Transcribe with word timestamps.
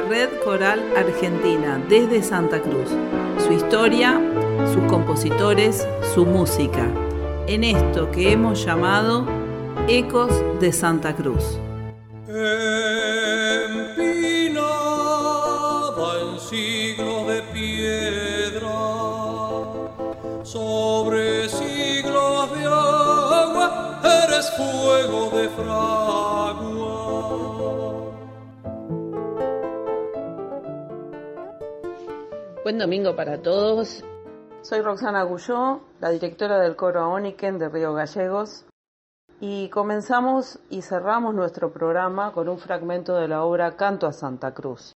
De 0.00 0.08
Red 0.08 0.40
Coral 0.44 0.80
Argentina 0.96 1.78
desde 1.88 2.22
Santa 2.22 2.60
Cruz. 2.62 2.88
Su 3.46 3.52
historia, 3.52 4.18
sus 4.72 4.82
compositores, 4.84 5.86
su 6.14 6.24
música. 6.24 6.86
En 7.46 7.64
esto 7.64 8.10
que 8.10 8.32
hemos 8.32 8.64
llamado 8.64 9.26
Ecos 9.88 10.32
de 10.58 10.72
Santa 10.72 11.14
Cruz. 11.14 11.58
fuego 24.56 25.30
de 25.30 25.48
fragua. 25.48 26.09
Buen 32.70 32.78
domingo 32.78 33.16
para 33.16 33.42
todos. 33.42 34.04
Soy 34.60 34.80
Roxana 34.80 35.24
Gulló, 35.24 35.80
la 35.98 36.10
directora 36.10 36.60
del 36.60 36.76
coro 36.76 37.10
Oniken 37.10 37.58
de 37.58 37.68
Río 37.68 37.94
Gallegos. 37.94 38.64
Y 39.40 39.68
comenzamos 39.70 40.60
y 40.70 40.82
cerramos 40.82 41.34
nuestro 41.34 41.72
programa 41.72 42.30
con 42.30 42.48
un 42.48 42.58
fragmento 42.58 43.16
de 43.16 43.26
la 43.26 43.42
obra 43.42 43.76
Canto 43.76 44.06
a 44.06 44.12
Santa 44.12 44.54
Cruz. 44.54 44.92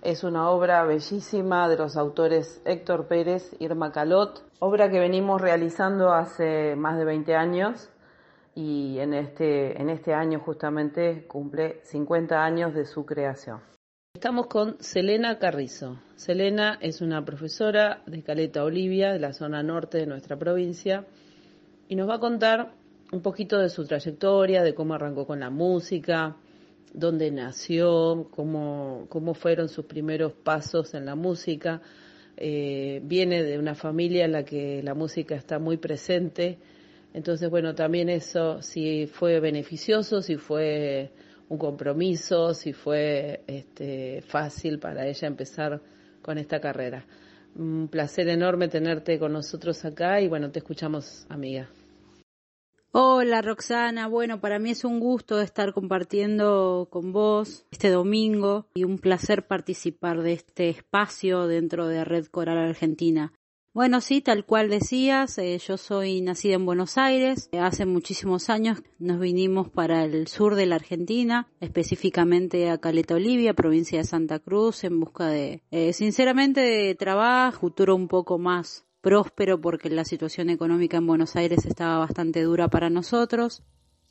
Es 0.00 0.22
una 0.22 0.48
obra 0.50 0.84
bellísima 0.84 1.68
de 1.68 1.76
los 1.76 1.96
autores 1.96 2.62
Héctor 2.64 3.08
Pérez 3.08 3.52
y 3.58 3.64
Irma 3.64 3.90
Calot, 3.90 4.48
obra 4.60 4.88
que 4.88 5.00
venimos 5.00 5.40
realizando 5.40 6.12
hace 6.12 6.76
más 6.76 6.98
de 6.98 7.04
20 7.04 7.34
años 7.34 7.90
y 8.54 9.00
en 9.00 9.14
este, 9.14 9.82
en 9.82 9.90
este 9.90 10.14
año 10.14 10.38
justamente 10.38 11.26
cumple 11.26 11.80
50 11.82 12.44
años 12.44 12.74
de 12.74 12.84
su 12.84 13.04
creación. 13.04 13.60
Estamos 14.14 14.48
con 14.48 14.82
Selena 14.82 15.38
Carrizo. 15.38 16.00
Selena 16.16 16.76
es 16.80 17.00
una 17.00 17.24
profesora 17.24 18.02
de 18.06 18.22
Caleta 18.22 18.64
Olivia, 18.64 19.12
de 19.12 19.20
la 19.20 19.32
zona 19.32 19.62
norte 19.62 19.98
de 19.98 20.06
nuestra 20.06 20.36
provincia, 20.36 21.06
y 21.88 21.94
nos 21.94 22.08
va 22.08 22.16
a 22.16 22.18
contar 22.18 22.72
un 23.12 23.22
poquito 23.22 23.58
de 23.58 23.68
su 23.68 23.84
trayectoria, 23.86 24.64
de 24.64 24.74
cómo 24.74 24.94
arrancó 24.94 25.24
con 25.24 25.38
la 25.38 25.50
música, 25.50 26.36
dónde 26.92 27.30
nació, 27.30 28.28
cómo, 28.30 29.34
fueron 29.34 29.68
sus 29.68 29.84
primeros 29.84 30.32
pasos 30.32 30.94
en 30.94 31.06
la 31.06 31.14
música. 31.14 31.80
Eh, 32.36 33.00
viene 33.04 33.44
de 33.44 33.56
una 33.56 33.76
familia 33.76 34.24
en 34.24 34.32
la 34.32 34.44
que 34.44 34.82
la 34.82 34.94
música 34.94 35.36
está 35.36 35.60
muy 35.60 35.76
presente 35.76 36.58
entonces, 37.14 37.48
bueno, 37.48 37.74
también 37.74 38.08
eso, 38.08 38.60
si 38.62 39.06
fue 39.06 39.40
beneficioso, 39.40 40.20
si 40.22 40.36
fue 40.36 41.10
un 41.48 41.58
compromiso, 41.58 42.54
si 42.54 42.72
fue 42.72 43.42
este, 43.46 44.22
fácil 44.22 44.78
para 44.78 45.06
ella 45.06 45.28
empezar 45.28 45.80
con 46.22 46.38
esta 46.38 46.60
carrera. 46.60 47.04
Un 47.54 47.88
placer 47.88 48.28
enorme 48.28 48.68
tenerte 48.68 49.18
con 49.18 49.32
nosotros 49.32 49.84
acá 49.84 50.20
y 50.20 50.28
bueno, 50.28 50.50
te 50.50 50.58
escuchamos, 50.58 51.26
amiga. 51.28 51.68
Hola 52.90 53.42
Roxana, 53.42 54.08
bueno, 54.08 54.40
para 54.40 54.58
mí 54.58 54.70
es 54.70 54.82
un 54.82 54.98
gusto 54.98 55.40
estar 55.40 55.74
compartiendo 55.74 56.88
con 56.90 57.12
vos 57.12 57.66
este 57.70 57.90
domingo 57.90 58.66
y 58.74 58.84
un 58.84 58.98
placer 58.98 59.46
participar 59.46 60.22
de 60.22 60.32
este 60.32 60.70
espacio 60.70 61.46
dentro 61.46 61.86
de 61.86 62.04
Red 62.04 62.26
Coral 62.26 62.56
Argentina. 62.58 63.32
Bueno, 63.74 64.00
sí, 64.00 64.22
tal 64.22 64.44
cual 64.44 64.70
decías, 64.70 65.36
eh, 65.38 65.58
yo 65.58 65.76
soy 65.76 66.20
nacida 66.20 66.54
en 66.54 66.66
Buenos 66.66 66.96
Aires. 66.96 67.48
Hace 67.52 67.86
muchísimos 67.86 68.48
años 68.50 68.82
nos 68.98 69.20
vinimos 69.20 69.68
para 69.68 70.04
el 70.04 70.26
sur 70.26 70.54
de 70.54 70.66
la 70.66 70.76
Argentina, 70.76 71.48
específicamente 71.60 72.70
a 72.70 72.78
Caleta 72.78 73.14
Olivia, 73.14 73.54
provincia 73.54 73.98
de 73.98 74.04
Santa 74.04 74.38
Cruz, 74.38 74.84
en 74.84 74.98
busca 74.98 75.28
de, 75.28 75.62
eh, 75.70 75.92
sinceramente, 75.92 76.60
de 76.60 76.94
trabajo, 76.94 77.60
futuro 77.60 77.94
un 77.94 78.08
poco 78.08 78.38
más 78.38 78.86
próspero 79.00 79.60
porque 79.60 79.90
la 79.90 80.04
situación 80.04 80.50
económica 80.50 80.96
en 80.96 81.06
Buenos 81.06 81.36
Aires 81.36 81.64
estaba 81.66 81.98
bastante 81.98 82.42
dura 82.42 82.68
para 82.68 82.90
nosotros. 82.90 83.62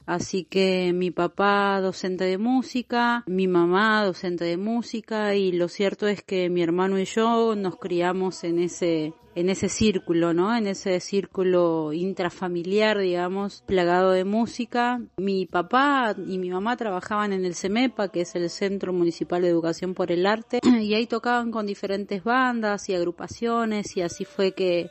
Así 0.07 0.45
que 0.45 0.94
mi 0.94 1.12
papá 1.12 1.81
docente 1.81 2.23
de 2.23 2.38
música, 2.38 3.25
mi 3.28 3.47
mamá 3.47 4.06
docente 4.06 4.45
de 4.45 4.56
música 4.56 5.35
y 5.35 5.51
lo 5.51 5.68
cierto 5.68 6.07
es 6.07 6.23
que 6.23 6.50
mi 6.50 6.63
hermano 6.63 6.97
y 6.97 7.03
yo 7.03 7.56
nos 7.56 7.75
criamos 7.75 8.45
en 8.45 8.59
ese 8.59 9.13
en 9.35 9.50
ese 9.50 9.69
círculo, 9.69 10.34
¿no? 10.34 10.56
En 10.57 10.66
ese 10.66 11.00
círculo 11.00 11.94
intrafamiliar, 11.94 12.97
digamos, 12.97 13.63
plagado 13.68 14.09
de 14.09 14.23
música. 14.23 15.00
Mi 15.18 15.45
papá 15.45 16.16
y 16.18 16.39
mi 16.39 16.50
mamá 16.50 16.75
trabajaban 16.75 17.34
en 17.34 17.45
el 17.45 17.53
CEMEPA, 17.53 18.07
que 18.07 18.22
es 18.22 18.34
el 18.34 18.50
Centro 18.50 18.94
Municipal 18.94 19.44
de 19.44 19.50
Educación 19.50 19.94
por 19.94 20.12
el 20.12 20.25
Arte, 20.25 20.59
y 20.81 20.95
ahí 20.95 21.06
tocaban 21.06 21.51
con 21.51 21.68
diferentes 21.68 22.24
bandas 22.24 22.89
y 22.89 22.95
agrupaciones 22.95 23.95
y 23.95 24.01
así 24.01 24.25
fue 24.25 24.53
que 24.53 24.89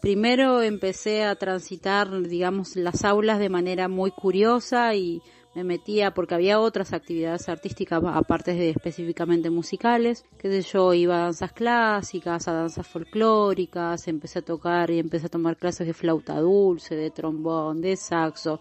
primero 0.00 0.62
empecé 0.62 1.24
a 1.24 1.34
transitar, 1.34 2.10
digamos, 2.22 2.76
las 2.76 3.04
aulas 3.04 3.38
de 3.38 3.48
manera 3.48 3.88
muy 3.88 4.10
curiosa 4.10 4.94
y 4.94 5.22
me 5.56 5.64
metía 5.64 6.12
porque 6.12 6.34
había 6.34 6.60
otras 6.60 6.92
actividades 6.92 7.48
artísticas 7.48 8.02
aparte 8.04 8.52
de 8.52 8.68
específicamente 8.68 9.48
musicales, 9.48 10.26
qué 10.36 10.50
sé 10.50 10.60
yo, 10.70 10.92
iba 10.92 11.16
a 11.16 11.22
danzas 11.22 11.52
clásicas, 11.54 12.46
a 12.46 12.52
danzas 12.52 12.86
folclóricas, 12.86 14.06
empecé 14.06 14.40
a 14.40 14.42
tocar 14.42 14.90
y 14.90 14.98
empecé 14.98 15.26
a 15.26 15.30
tomar 15.30 15.56
clases 15.56 15.86
de 15.86 15.94
flauta 15.94 16.38
dulce, 16.40 16.94
de 16.94 17.10
trombón, 17.10 17.80
de 17.80 17.96
saxo, 17.96 18.60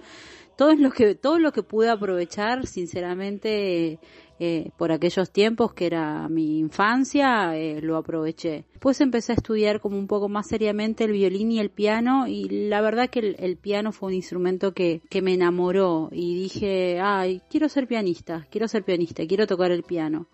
todo 0.55 0.73
lo 0.75 0.91
que 0.91 1.15
todo 1.15 1.39
lo 1.39 1.51
que 1.51 1.63
pude 1.63 1.89
aprovechar, 1.89 2.65
sinceramente 2.67 3.99
eh, 4.39 4.71
por 4.77 4.91
aquellos 4.91 5.31
tiempos 5.31 5.73
que 5.73 5.85
era 5.85 6.27
mi 6.27 6.59
infancia, 6.59 7.55
eh, 7.57 7.81
lo 7.81 7.97
aproveché. 7.97 8.65
Después 8.71 8.99
empecé 9.01 9.31
a 9.31 9.35
estudiar 9.35 9.79
como 9.79 9.97
un 9.97 10.07
poco 10.07 10.27
más 10.27 10.47
seriamente 10.47 11.05
el 11.05 11.13
violín 11.13 11.51
y 11.51 11.59
el 11.59 11.69
piano 11.69 12.27
y 12.27 12.49
la 12.67 12.81
verdad 12.81 13.09
que 13.09 13.35
el, 13.37 13.57
piano 13.57 13.91
fue 13.91 14.07
un 14.09 14.15
instrumento 14.15 14.73
que, 14.73 15.01
que, 15.09 15.21
me 15.21 15.33
enamoró 15.33 16.09
y 16.11 16.35
dije, 16.35 16.99
ay, 17.01 17.41
quiero 17.49 17.69
ser 17.69 17.87
pianista, 17.87 18.45
quiero 18.49 18.67
ser 18.67 18.83
pianista, 18.83 19.25
quiero 19.25 19.47
tocar 19.47 19.71
el 19.71 19.83
piano. 19.83 20.27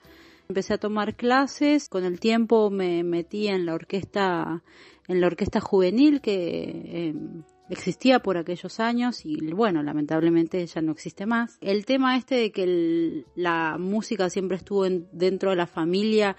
Empecé 0.50 0.74
a 0.74 0.80
tomar 0.80 1.16
clases, 1.16 1.88
con 1.88 2.04
el 2.04 2.20
tiempo 2.20 2.70
me 2.70 3.04
metí 3.04 3.48
en 3.48 3.66
la 3.66 3.74
orquesta 3.74 4.64
en 5.08 5.22
la 5.22 5.28
orquesta 5.28 5.60
juvenil 5.60 6.22
que 6.22 6.34
eh, 6.34 7.14
existía 7.72 8.20
por 8.20 8.38
aquellos 8.38 8.80
años 8.80 9.26
y 9.26 9.38
bueno, 9.54 9.82
lamentablemente 9.82 10.66
ya 10.66 10.82
no 10.82 10.92
existe 10.92 11.26
más. 11.26 11.58
El 11.62 11.86
tema 11.86 12.18
este 12.18 12.36
de 12.36 12.52
que 12.52 13.26
la 13.36 13.78
música 13.80 14.30
siempre 14.30 14.58
estuvo 14.58 14.86
dentro 15.12 15.52
de 15.52 15.56
la 15.56 15.68
familia 15.68 16.36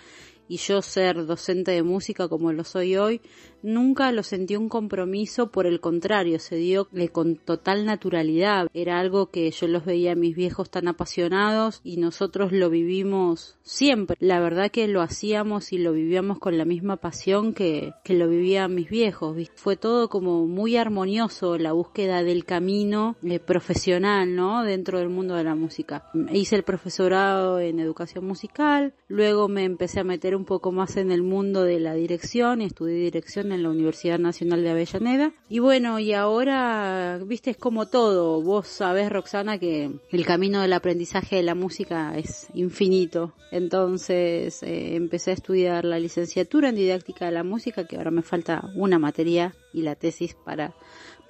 y 0.47 0.59
yo 0.59 0.83
ser 0.83 1.25
docente 1.25 1.71
de 1.71 1.83
música 1.83 2.29
como 2.29 2.53
lo 2.53 2.65
soy 2.65 2.97
hoy, 2.97 3.23
nunca 3.63 4.13
lo 4.13 4.23
sentí 4.23 4.57
un 4.57 4.69
compromiso, 4.69 5.51
por 5.51 5.67
el 5.67 5.81
contrario, 5.81 6.39
se 6.39 6.57
dio 6.57 6.89
con 7.13 7.37
total 7.37 7.85
naturalidad. 7.85 8.69
Era 8.75 9.01
algo 9.01 9.31
que 9.31 9.51
yo 9.51 9.67
los 9.67 9.85
veía 9.85 10.13
a 10.13 10.17
mis 10.17 10.37
viejos 10.37 10.71
tan 10.71 10.89
apasionados 10.89 11.81
y 11.85 11.97
nosotros 11.97 12.53
lo 12.53 12.71
vivimos 12.71 13.57
siempre. 13.63 14.17
La 14.21 14.41
verdad 14.41 14.71
que 14.71 14.89
lo 14.89 15.03
hacíamos 15.03 15.73
y 15.73 15.79
lo 15.79 15.93
vivíamos 15.93 16.39
con 16.39 16.59
la 16.59 16.65
misma 16.65 16.97
pasión 16.97 17.55
que, 17.55 17.93
que 18.05 18.15
lo 18.15 18.29
vivían 18.29 18.75
mis 18.75 18.89
viejos. 18.89 19.37
Fue 19.55 19.77
todo 19.77 20.09
como 20.09 20.47
muy 20.47 20.77
armonioso 20.77 21.59
la 21.59 21.73
búsqueda 21.73 22.23
del 22.23 22.45
camino 22.45 23.17
eh, 23.23 23.39
profesional, 23.39 24.35
¿no? 24.35 24.65
Dentro 24.65 24.99
del 24.99 25.09
mundo 25.09 25.35
de 25.35 25.45
la 25.45 25.55
música. 25.55 26.11
Hice 26.33 26.57
el 26.57 26.63
profesorado 26.63 27.61
en 27.61 27.81
educación 27.81 28.27
musical, 28.27 28.95
luego 29.09 29.49
me 29.49 29.65
empecé 29.65 30.01
a 30.01 30.05
meter 30.05 30.37
un 30.37 30.45
poco 30.45 30.73
más 30.73 30.97
en 30.97 31.11
el 31.11 31.23
mundo 31.23 31.63
de 31.65 31.81
la 31.81 31.95
dirección 31.95 32.61
y 32.61 32.67
estudié 32.67 32.97
dirección 32.97 33.52
en 33.53 33.63
la 33.63 33.71
Universidad 33.71 34.19
Nacional 34.19 34.63
de 34.63 34.71
Avellaneda. 34.71 35.33
Y 35.49 35.59
bueno, 35.59 35.99
y 35.99 36.13
ahora, 36.13 37.19
viste, 37.25 37.51
es 37.51 37.57
como 37.57 37.87
todo. 37.87 38.43
Vos 38.43 38.67
sabés, 38.67 39.11
Roxana, 39.11 39.59
que 39.59 39.91
el 40.11 40.27
camino 40.27 40.61
del 40.61 40.73
aprendizaje 40.73 41.37
de 41.37 41.43
la 41.43 41.55
música 41.55 42.17
es 42.17 42.49
infinito. 42.55 43.35
Entonces 43.51 44.63
eh, 44.63 44.97
empecé 44.97 45.31
a 45.31 45.35
estudiar 45.35 45.85
la 45.85 45.99
licenciatura 45.99 46.71
en 46.71 46.77
didáctica 46.77 47.27
de 47.27 47.33
la 47.33 47.45
música, 47.45 47.87
que 47.87 47.97
ahora 47.97 48.11
me 48.11 48.23
falta 48.23 48.71
una 48.75 48.99
materia 48.99 49.55
y 49.73 49.83
la 49.83 49.95
tesis 49.95 50.35
para 50.35 50.75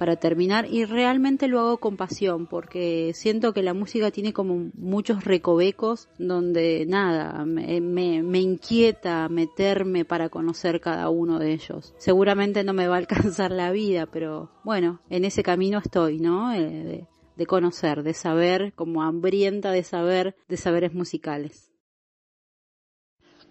para 0.02 0.16
terminar 0.16 0.66
y 0.68 0.84
realmente 0.84 1.46
lo 1.46 1.60
hago 1.60 1.78
con 1.78 1.96
pasión 1.96 2.48
porque 2.48 3.12
siento 3.14 3.52
que 3.52 3.62
la 3.62 3.72
música 3.72 4.10
tiene 4.10 4.32
como 4.32 4.72
muchos 4.74 5.22
recovecos 5.22 6.08
donde 6.18 6.86
nada, 6.88 7.44
me, 7.44 7.80
me, 7.80 8.40
inquieta 8.40 9.28
meterme 9.28 10.04
para 10.04 10.28
conocer 10.28 10.80
cada 10.80 11.08
uno 11.08 11.38
de 11.38 11.52
ellos. 11.52 11.94
Seguramente 11.98 12.64
no 12.64 12.72
me 12.72 12.88
va 12.88 12.96
a 12.96 12.98
alcanzar 12.98 13.52
la 13.52 13.70
vida, 13.70 14.06
pero 14.06 14.50
bueno, 14.64 14.98
en 15.08 15.24
ese 15.24 15.44
camino 15.44 15.78
estoy, 15.78 16.18
¿no? 16.18 16.52
Eh, 16.52 16.58
de, 16.68 17.06
de 17.36 17.46
conocer, 17.46 18.02
de 18.02 18.14
saber, 18.14 18.72
como 18.74 19.04
hambrienta 19.04 19.70
de 19.70 19.84
saber, 19.84 20.34
de 20.48 20.56
saberes 20.56 20.94
musicales. 20.94 21.70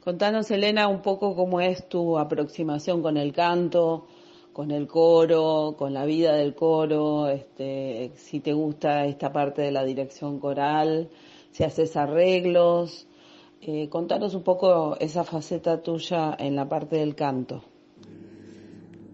Contanos, 0.04 0.52
Elena, 0.52 0.90
un 0.90 1.02
poco 1.02 1.34
cómo 1.34 1.62
es 1.62 1.88
tu 1.88 2.18
aproximación 2.18 3.02
con 3.02 3.16
el 3.16 3.32
canto, 3.32 4.08
con 4.54 4.72
el 4.72 4.88
coro, 4.88 5.76
con 5.78 5.94
la 5.94 6.06
vida 6.06 6.34
del 6.36 6.56
coro, 6.56 7.30
este, 7.30 8.12
si 8.16 8.40
te 8.40 8.54
gusta 8.54 9.06
esta 9.06 9.32
parte 9.32 9.62
de 9.62 9.72
la 9.72 9.84
dirección 9.84 10.40
coral 10.40 11.10
si 11.52 11.64
haces 11.64 11.96
arreglos. 11.96 13.08
Eh, 13.62 13.90
contanos 13.90 14.34
un 14.34 14.44
poco 14.44 14.98
esa 15.00 15.24
faceta 15.24 15.82
tuya 15.82 16.36
en 16.40 16.56
la 16.56 16.68
parte 16.68 16.98
del 16.98 17.16
canto. 17.16 17.64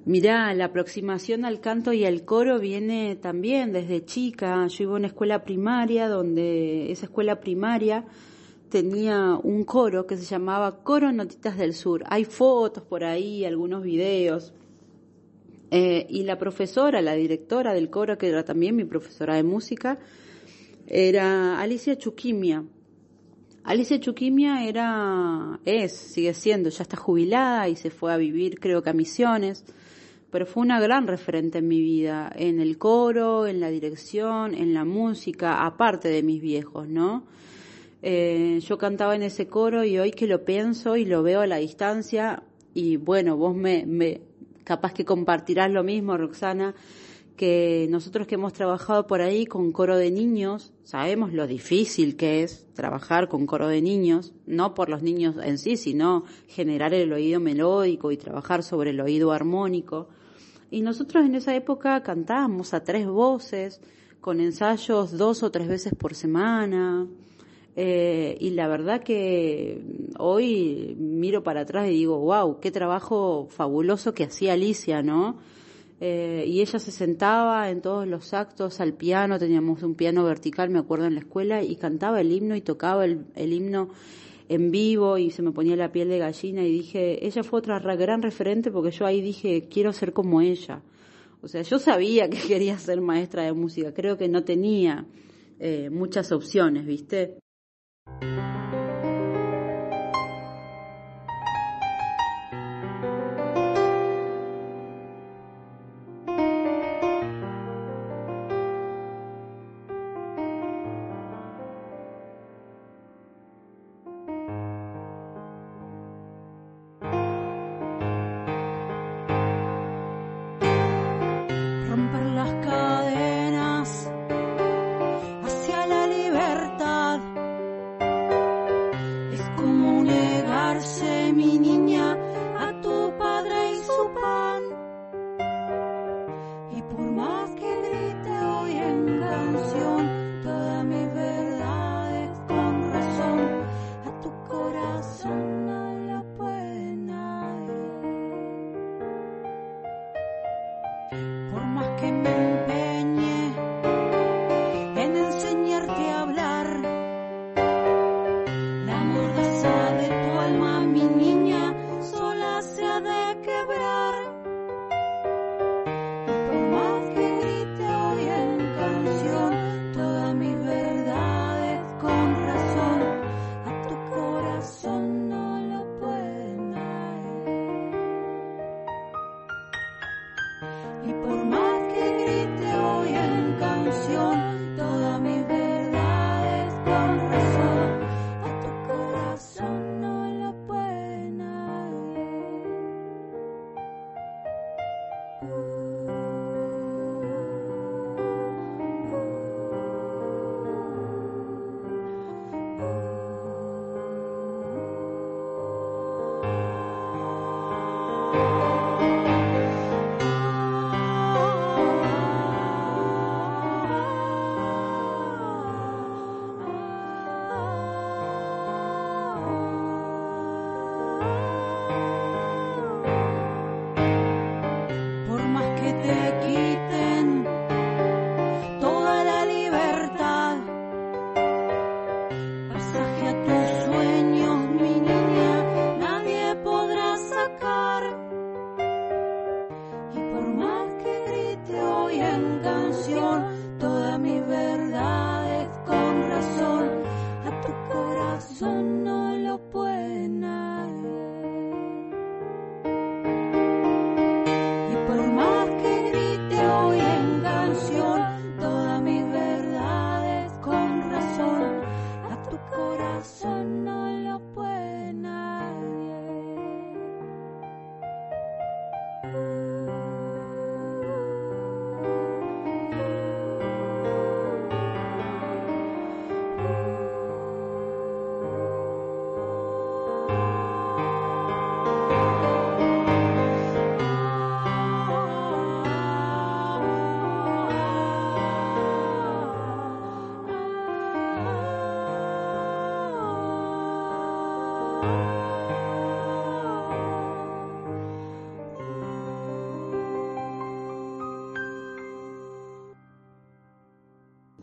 Mirá, 0.05 0.53
la 0.53 0.65
aproximación 0.65 1.43
al 1.43 1.59
canto 1.59 1.91
y 1.91 2.05
al 2.05 2.23
coro 2.23 2.59
viene 2.59 3.17
también 3.17 3.73
desde 3.73 4.05
chica. 4.05 4.65
Yo 4.67 4.83
iba 4.83 4.93
a 4.93 4.97
una 4.97 5.07
escuela 5.07 5.43
primaria 5.43 6.07
donde 6.07 6.89
esa 6.91 7.07
escuela 7.07 7.41
primaria 7.41 8.05
tenía 8.69 9.37
un 9.43 9.65
coro 9.65 10.07
que 10.07 10.15
se 10.15 10.23
llamaba 10.23 10.81
Coro 10.81 11.11
Notitas 11.11 11.57
del 11.57 11.73
Sur. 11.73 12.05
Hay 12.07 12.23
fotos 12.23 12.83
por 12.83 13.03
ahí, 13.03 13.43
algunos 13.43 13.83
videos. 13.83 14.53
Eh, 15.69 16.05
y 16.09 16.23
la 16.23 16.37
profesora, 16.37 17.01
la 17.01 17.13
directora 17.13 17.73
del 17.73 17.89
coro, 17.89 18.17
que 18.17 18.27
era 18.27 18.43
también 18.43 18.75
mi 18.75 18.85
profesora 18.85 19.35
de 19.35 19.43
música, 19.43 19.99
era 20.87 21.59
Alicia 21.59 21.97
Chuquimia. 21.97 22.63
Alicia 23.63 23.99
Chuquimia 23.99 24.65
era, 24.65 25.59
es, 25.65 25.91
sigue 25.91 26.33
siendo, 26.33 26.69
ya 26.69 26.83
está 26.83 26.95
jubilada 26.95 27.67
y 27.67 27.75
se 27.75 27.89
fue 27.89 28.13
a 28.13 28.17
vivir 28.17 28.59
creo 28.59 28.81
que 28.81 28.89
a 28.89 28.93
Misiones 28.93 29.65
pero 30.29 30.45
fue 30.45 30.63
una 30.63 30.79
gran 30.79 31.07
referente 31.07 31.59
en 31.59 31.67
mi 31.67 31.79
vida, 31.79 32.31
en 32.35 32.59
el 32.59 32.77
coro, 32.77 33.47
en 33.47 33.59
la 33.59 33.69
dirección, 33.69 34.53
en 34.53 34.73
la 34.73 34.83
música, 34.83 35.65
aparte 35.65 36.09
de 36.09 36.21
mis 36.21 36.41
viejos, 36.41 36.87
¿no? 36.87 37.23
Eh, 38.01 38.59
yo 38.61 38.77
cantaba 38.77 39.15
en 39.15 39.23
ese 39.23 39.47
coro 39.47 39.83
y 39.83 39.97
hoy 39.97 40.11
que 40.11 40.27
lo 40.27 40.43
pienso 40.43 40.97
y 40.97 41.05
lo 41.05 41.23
veo 41.23 41.41
a 41.41 41.47
la 41.47 41.57
distancia, 41.57 42.43
y 42.73 42.97
bueno, 42.97 43.37
vos 43.37 43.55
me, 43.55 43.85
me 43.85 44.21
capaz 44.67 44.91
que 44.93 45.05
compartirás 45.05 45.71
lo 45.71 45.81
mismo, 45.81 46.17
Roxana, 46.17 46.75
que 47.37 47.87
nosotros 47.89 48.27
que 48.27 48.35
hemos 48.35 48.51
trabajado 48.51 49.07
por 49.07 49.21
ahí 49.21 49.45
con 49.45 49.71
coro 49.71 49.95
de 49.95 50.11
niños, 50.11 50.73
sabemos 50.83 51.31
lo 51.31 51.47
difícil 51.47 52.17
que 52.17 52.43
es 52.43 52.67
trabajar 52.73 53.29
con 53.29 53.45
coro 53.45 53.69
de 53.69 53.81
niños, 53.81 54.33
no 54.45 54.73
por 54.73 54.89
los 54.89 55.01
niños 55.01 55.37
en 55.41 55.57
sí, 55.57 55.77
sino 55.77 56.25
generar 56.49 56.93
el 56.93 57.13
oído 57.13 57.39
melódico 57.39 58.11
y 58.11 58.17
trabajar 58.17 58.61
sobre 58.61 58.89
el 58.89 58.99
oído 58.99 59.31
armónico. 59.31 60.09
Y 60.69 60.81
nosotros 60.81 61.23
en 61.23 61.35
esa 61.35 61.55
época 61.55 62.03
cantábamos 62.03 62.73
a 62.73 62.83
tres 62.83 63.07
voces, 63.07 63.79
con 64.19 64.41
ensayos 64.41 65.17
dos 65.17 65.43
o 65.43 65.49
tres 65.49 65.69
veces 65.69 65.93
por 65.95 66.13
semana. 66.13 67.07
Eh, 67.79 68.35
y 68.39 68.49
la 68.49 68.67
verdad 68.67 69.03
que 69.03 69.83
hoy 70.17 70.95
miro 70.97 71.43
para 71.43 71.61
atrás 71.61 71.87
y 71.87 71.91
digo, 71.91 72.17
wow, 72.17 72.59
qué 72.59 72.71
trabajo 72.71 73.47
fabuloso 73.51 74.15
que 74.15 74.23
hacía 74.23 74.53
Alicia, 74.53 75.03
¿no? 75.03 75.37
Eh, 75.99 76.45
y 76.47 76.61
ella 76.61 76.79
se 76.79 76.89
sentaba 76.91 77.69
en 77.69 77.81
todos 77.81 78.07
los 78.07 78.33
actos 78.33 78.79
al 78.81 78.93
piano, 78.93 79.37
teníamos 79.37 79.83
un 79.83 79.93
piano 79.93 80.23
vertical, 80.23 80.71
me 80.71 80.79
acuerdo, 80.79 81.05
en 81.05 81.13
la 81.13 81.19
escuela, 81.19 81.63
y 81.63 81.75
cantaba 81.75 82.19
el 82.19 82.31
himno 82.31 82.55
y 82.55 82.61
tocaba 82.61 83.05
el, 83.05 83.27
el 83.35 83.53
himno 83.53 83.89
en 84.49 84.71
vivo 84.71 85.19
y 85.19 85.29
se 85.29 85.43
me 85.43 85.51
ponía 85.51 85.75
la 85.75 85.91
piel 85.91 86.09
de 86.09 86.17
gallina 86.17 86.63
y 86.63 86.71
dije, 86.71 87.23
ella 87.27 87.43
fue 87.43 87.59
otra 87.59 87.79
gran 87.95 88.23
referente 88.23 88.71
porque 88.71 88.89
yo 88.89 89.05
ahí 89.05 89.21
dije, 89.21 89.67
quiero 89.69 89.93
ser 89.93 90.13
como 90.13 90.41
ella. 90.41 90.81
O 91.43 91.47
sea, 91.47 91.61
yo 91.61 91.77
sabía 91.77 92.27
que 92.27 92.39
quería 92.47 92.79
ser 92.79 93.01
maestra 93.01 93.43
de 93.43 93.53
música, 93.53 93.93
creo 93.93 94.17
que 94.17 94.29
no 94.29 94.43
tenía 94.43 95.05
eh, 95.59 95.91
muchas 95.91 96.31
opciones, 96.31 96.83
¿viste? 96.87 97.37
Thank 98.07 98.61
you. 98.61 98.66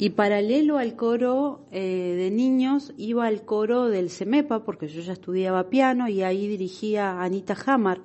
Y 0.04 0.10
paralelo 0.10 0.76
al 0.76 0.96
coro 0.96 1.64
eh, 1.72 2.14
de 2.18 2.30
niños, 2.30 2.92
iba 2.98 3.26
al 3.26 3.46
coro 3.46 3.88
del 3.88 4.10
CEMEPA, 4.10 4.62
porque 4.62 4.86
yo 4.86 5.00
ya 5.00 5.14
estudiaba 5.14 5.70
piano 5.70 6.10
y 6.10 6.20
ahí 6.20 6.46
dirigía 6.46 7.12
a 7.12 7.24
Anita 7.24 7.56
Hamar. 7.64 8.02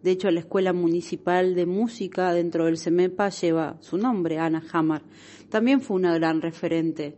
De 0.00 0.12
hecho, 0.12 0.30
la 0.30 0.38
Escuela 0.38 0.72
Municipal 0.72 1.56
de 1.56 1.66
Música 1.66 2.32
dentro 2.32 2.66
del 2.66 2.78
CEMEPA 2.78 3.30
lleva 3.30 3.78
su 3.80 3.98
nombre, 3.98 4.38
Ana 4.38 4.62
Hamar. 4.72 5.02
También 5.48 5.80
fue 5.80 5.96
una 5.96 6.14
gran 6.14 6.40
referente. 6.40 7.16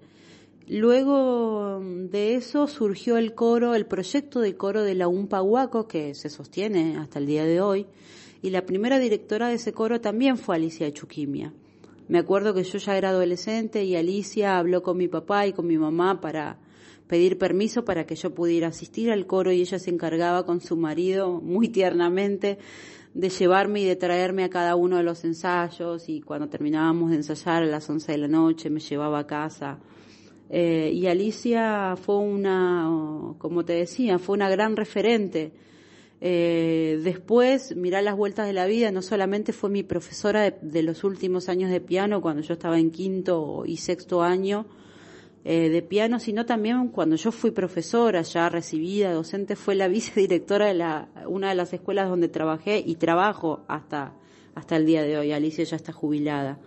Luego 0.66 1.82
de 1.82 2.34
eso 2.34 2.68
surgió 2.68 3.18
el 3.18 3.34
coro, 3.34 3.74
el 3.74 3.84
proyecto 3.84 4.40
de 4.40 4.56
coro 4.56 4.82
de 4.82 4.94
la 4.94 5.08
UMPA 5.08 5.42
Huaco, 5.42 5.86
que 5.86 6.14
se 6.14 6.30
sostiene 6.30 6.96
hasta 6.96 7.18
el 7.18 7.26
día 7.26 7.44
de 7.44 7.60
hoy, 7.60 7.86
y 8.40 8.48
la 8.48 8.64
primera 8.64 8.98
directora 8.98 9.48
de 9.48 9.56
ese 9.56 9.74
coro 9.74 10.00
también 10.00 10.38
fue 10.38 10.56
Alicia 10.56 10.90
Chuquimia. 10.90 11.52
Me 12.08 12.18
acuerdo 12.18 12.52
que 12.54 12.64
yo 12.64 12.78
ya 12.78 12.96
era 12.96 13.10
adolescente 13.10 13.84
y 13.84 13.96
Alicia 13.96 14.58
habló 14.58 14.82
con 14.82 14.96
mi 14.96 15.08
papá 15.08 15.46
y 15.46 15.52
con 15.52 15.66
mi 15.66 15.78
mamá 15.78 16.20
para 16.20 16.58
pedir 17.06 17.38
permiso 17.38 17.84
para 17.84 18.06
que 18.06 18.16
yo 18.16 18.34
pudiera 18.34 18.68
asistir 18.68 19.10
al 19.10 19.26
coro 19.26 19.52
y 19.52 19.60
ella 19.60 19.78
se 19.78 19.90
encargaba 19.90 20.44
con 20.44 20.60
su 20.60 20.76
marido 20.76 21.40
muy 21.40 21.68
tiernamente 21.68 22.58
de 23.14 23.28
llevarme 23.28 23.80
y 23.80 23.84
de 23.84 23.96
traerme 23.96 24.44
a 24.44 24.50
cada 24.50 24.76
uno 24.76 24.96
de 24.96 25.02
los 25.02 25.24
ensayos 25.24 26.08
y 26.08 26.22
cuando 26.22 26.48
terminábamos 26.48 27.10
de 27.10 27.16
ensayar 27.16 27.62
a 27.62 27.66
las 27.66 27.88
11 27.88 28.12
de 28.12 28.18
la 28.18 28.28
noche 28.28 28.70
me 28.70 28.80
llevaba 28.80 29.20
a 29.20 29.26
casa. 29.26 29.78
Eh, 30.48 30.90
y 30.92 31.06
Alicia 31.06 31.96
fue 31.96 32.18
una, 32.18 33.34
como 33.38 33.64
te 33.64 33.74
decía, 33.74 34.18
fue 34.18 34.34
una 34.34 34.50
gran 34.50 34.76
referente 34.76 35.52
eh, 36.24 37.00
después, 37.02 37.74
mirar 37.74 38.04
las 38.04 38.16
vueltas 38.16 38.46
de 38.46 38.52
la 38.52 38.66
vida, 38.66 38.92
no 38.92 39.02
solamente 39.02 39.52
fue 39.52 39.70
mi 39.70 39.82
profesora 39.82 40.52
de, 40.52 40.82
los 40.84 41.02
últimos 41.02 41.48
años 41.48 41.68
de 41.68 41.80
piano, 41.80 42.22
cuando 42.22 42.42
yo 42.42 42.52
estaba 42.52 42.78
en 42.78 42.92
quinto 42.92 43.64
y 43.66 43.78
sexto 43.78 44.22
año 44.22 44.66
eh, 45.44 45.68
de 45.68 45.82
piano, 45.82 46.20
sino 46.20 46.46
también 46.46 46.90
cuando 46.90 47.16
yo 47.16 47.32
fui 47.32 47.50
profesora, 47.50 48.22
ya 48.22 48.48
recibida, 48.48 49.12
docente, 49.12 49.56
fue 49.56 49.74
la 49.74 49.88
vicedirectora 49.96 50.68
de 50.68 50.74
la, 50.74 51.08
una 51.26 51.48
de 51.48 51.56
las 51.56 51.72
escuelas 51.72 52.08
donde 52.08 52.28
trabajé 52.28 52.80
y 52.86 52.94
trabajo 52.94 53.64
hasta, 53.66 54.14
hasta 54.54 54.76
el 54.76 54.86
día 54.86 55.02
de 55.02 55.18
hoy. 55.18 55.32
Alicia 55.32 55.64
ya 55.64 55.74
está 55.74 55.92
jubilada. 55.92 56.60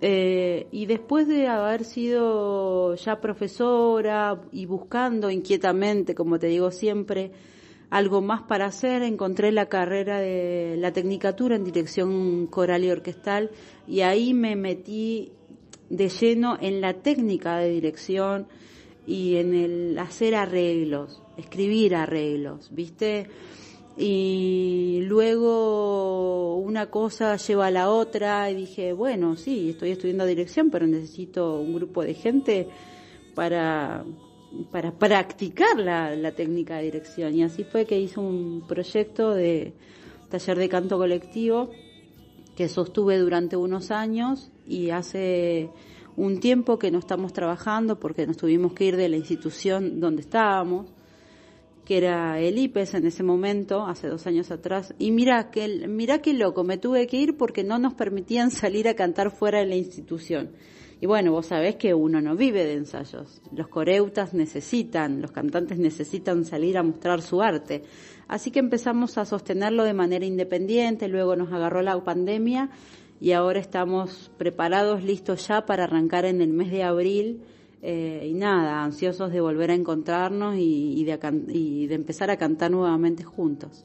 Eh, 0.00 0.66
y 0.72 0.86
después 0.86 1.28
de 1.28 1.46
haber 1.46 1.84
sido 1.84 2.96
ya 2.96 3.20
profesora 3.20 4.40
y 4.50 4.66
buscando 4.66 5.30
inquietamente, 5.30 6.16
como 6.16 6.40
te 6.40 6.48
digo 6.48 6.72
siempre, 6.72 7.30
algo 7.92 8.22
más 8.22 8.40
para 8.40 8.64
hacer, 8.64 9.02
encontré 9.02 9.52
la 9.52 9.66
carrera 9.66 10.18
de 10.18 10.76
la 10.78 10.94
tecnicatura 10.94 11.56
en 11.56 11.64
dirección 11.64 12.46
coral 12.46 12.84
y 12.84 12.90
orquestal 12.90 13.50
y 13.86 14.00
ahí 14.00 14.32
me 14.32 14.56
metí 14.56 15.32
de 15.90 16.08
lleno 16.08 16.56
en 16.58 16.80
la 16.80 16.94
técnica 16.94 17.58
de 17.58 17.68
dirección 17.68 18.46
y 19.06 19.36
en 19.36 19.52
el 19.52 19.98
hacer 19.98 20.34
arreglos, 20.34 21.20
escribir 21.36 21.94
arreglos, 21.94 22.70
¿viste? 22.72 23.26
Y 23.98 25.00
luego 25.02 26.56
una 26.56 26.86
cosa 26.86 27.36
lleva 27.36 27.66
a 27.66 27.70
la 27.70 27.90
otra 27.90 28.50
y 28.50 28.54
dije, 28.54 28.94
bueno, 28.94 29.36
sí, 29.36 29.68
estoy 29.68 29.90
estudiando 29.90 30.24
dirección, 30.24 30.70
pero 30.70 30.86
necesito 30.86 31.60
un 31.60 31.74
grupo 31.74 32.02
de 32.02 32.14
gente 32.14 32.68
para 33.34 34.02
para 34.70 34.92
practicar 34.92 35.78
la, 35.78 36.32
técnica 36.32 36.76
de 36.76 36.84
dirección. 36.84 37.34
Y 37.34 37.42
así 37.42 37.64
fue 37.64 37.86
que 37.86 37.98
hice 37.98 38.20
un 38.20 38.64
proyecto 38.66 39.30
de 39.30 39.74
taller 40.30 40.58
de 40.58 40.68
canto 40.68 40.98
colectivo 40.98 41.70
que 42.56 42.68
sostuve 42.68 43.18
durante 43.18 43.56
unos 43.56 43.90
años 43.90 44.50
y 44.66 44.90
hace 44.90 45.70
un 46.16 46.40
tiempo 46.40 46.78
que 46.78 46.90
no 46.90 46.98
estamos 46.98 47.32
trabajando 47.32 47.98
porque 47.98 48.26
nos 48.26 48.36
tuvimos 48.36 48.74
que 48.74 48.84
ir 48.84 48.96
de 48.96 49.08
la 49.08 49.16
institución 49.16 50.00
donde 50.00 50.22
estábamos, 50.22 50.92
que 51.84 51.96
era 51.96 52.38
el 52.38 52.58
IPES 52.58 52.94
en 52.94 53.06
ese 53.06 53.22
momento, 53.22 53.86
hace 53.86 54.08
dos 54.08 54.26
años 54.26 54.50
atrás. 54.50 54.94
Y 54.98 55.10
mira 55.10 55.50
que, 55.50 55.88
mira 55.88 56.20
qué 56.20 56.32
loco, 56.34 56.62
me 56.64 56.78
tuve 56.78 57.06
que 57.06 57.16
ir 57.16 57.36
porque 57.36 57.64
no 57.64 57.78
nos 57.78 57.94
permitían 57.94 58.50
salir 58.52 58.88
a 58.88 58.94
cantar 58.94 59.30
fuera 59.30 59.60
de 59.60 59.66
la 59.66 59.76
institución. 59.76 60.50
Y 61.02 61.06
bueno, 61.06 61.32
vos 61.32 61.46
sabés 61.46 61.74
que 61.74 61.94
uno 61.94 62.20
no 62.20 62.36
vive 62.36 62.64
de 62.64 62.74
ensayos. 62.74 63.42
Los 63.50 63.66
coreutas 63.66 64.34
necesitan, 64.34 65.20
los 65.20 65.32
cantantes 65.32 65.76
necesitan 65.76 66.44
salir 66.44 66.78
a 66.78 66.84
mostrar 66.84 67.22
su 67.22 67.42
arte. 67.42 67.82
Así 68.28 68.52
que 68.52 68.60
empezamos 68.60 69.18
a 69.18 69.24
sostenerlo 69.24 69.82
de 69.82 69.94
manera 69.94 70.24
independiente, 70.24 71.08
luego 71.08 71.34
nos 71.34 71.52
agarró 71.52 71.82
la 71.82 71.98
pandemia 72.04 72.70
y 73.20 73.32
ahora 73.32 73.58
estamos 73.58 74.30
preparados, 74.38 75.02
listos 75.02 75.48
ya 75.48 75.66
para 75.66 75.84
arrancar 75.84 76.24
en 76.24 76.40
el 76.40 76.52
mes 76.52 76.70
de 76.70 76.84
abril. 76.84 77.42
Eh, 77.82 78.28
y 78.30 78.34
nada, 78.34 78.84
ansiosos 78.84 79.32
de 79.32 79.40
volver 79.40 79.72
a 79.72 79.74
encontrarnos 79.74 80.54
y, 80.56 81.02
de, 81.02 81.18
y 81.48 81.88
de 81.88 81.94
empezar 81.96 82.30
a 82.30 82.36
cantar 82.36 82.70
nuevamente 82.70 83.24
juntos. 83.24 83.84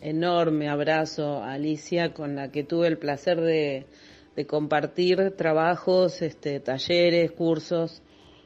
Enorme 0.00 0.70
abrazo 0.70 1.42
Alicia, 1.44 2.14
con 2.14 2.36
la 2.36 2.50
que 2.50 2.64
tuve 2.64 2.86
el 2.86 2.96
placer 2.96 3.38
de, 3.38 3.86
de 4.36 4.46
compartir 4.46 5.32
trabajos, 5.36 6.20
este, 6.20 6.60
talleres, 6.60 7.32
cursos. 7.32 8.02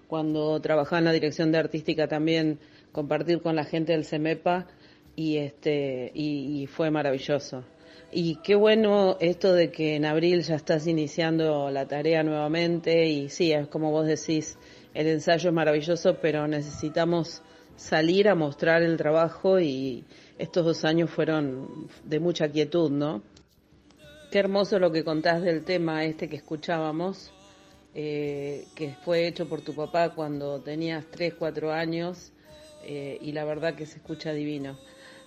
Cuando 0.07 0.61
trabajaba 0.61 1.01
en 1.01 1.05
la 1.05 1.13
dirección 1.13 1.53
de 1.53 1.59
artística 1.59 2.09
también 2.09 2.59
compartir 2.93 3.43
con 3.43 3.57
la 3.57 3.65
gente 3.65 3.93
del 3.93 4.05
CEMEPA 4.05 4.67
y 5.17 5.39
este 5.39 6.11
y, 6.15 6.67
fue 6.69 6.91
maravilloso. 6.91 7.65
Y 8.13 8.37
qué 8.43 8.55
bueno 8.55 9.17
esto 9.21 9.53
de 9.53 9.71
que 9.71 9.97
en 9.97 10.05
abril 10.05 10.43
ya 10.43 10.57
estás 10.57 10.87
iniciando 10.87 11.71
la 11.71 11.87
tarea 11.87 12.23
nuevamente 12.23 13.07
y 13.07 13.29
sí, 13.29 13.53
es 13.53 13.69
como 13.69 13.91
vos 13.91 14.07
decís, 14.07 14.59
el 14.95 15.07
ensayo 15.07 15.51
es 15.51 15.55
maravilloso, 15.55 16.17
pero 16.21 16.49
necesitamos 16.49 17.43
salir 17.77 18.29
a 18.29 18.35
mostrar 18.35 18.83
el 18.83 18.97
trabajo 18.97 19.61
y 19.61 20.05
estos 20.39 20.65
dos 20.65 20.85
años 20.85 21.11
fueron 21.11 21.89
de 22.05 22.19
mucha 22.19 22.49
quietud, 22.49 22.91
¿no? 22.91 23.23
Qué 24.31 24.39
hermoso 24.39 24.79
lo 24.79 24.93
que 24.93 25.03
contás 25.03 25.43
del 25.43 25.65
tema 25.65 26.05
este 26.05 26.29
que 26.29 26.37
escuchábamos, 26.37 27.33
eh, 27.97 28.65
que 28.77 28.95
fue 29.05 29.27
hecho 29.27 29.49
por 29.49 29.61
tu 29.61 29.75
papá 29.75 30.11
cuando 30.11 30.61
tenías 30.61 31.05
3, 31.11 31.35
4 31.35 31.73
años 31.73 32.31
eh, 32.85 33.19
y 33.21 33.33
la 33.33 33.45
verdad 33.45 33.75
que 33.75 33.87
se 33.87 33.97
escucha 33.97 34.33
divino. 34.33 34.79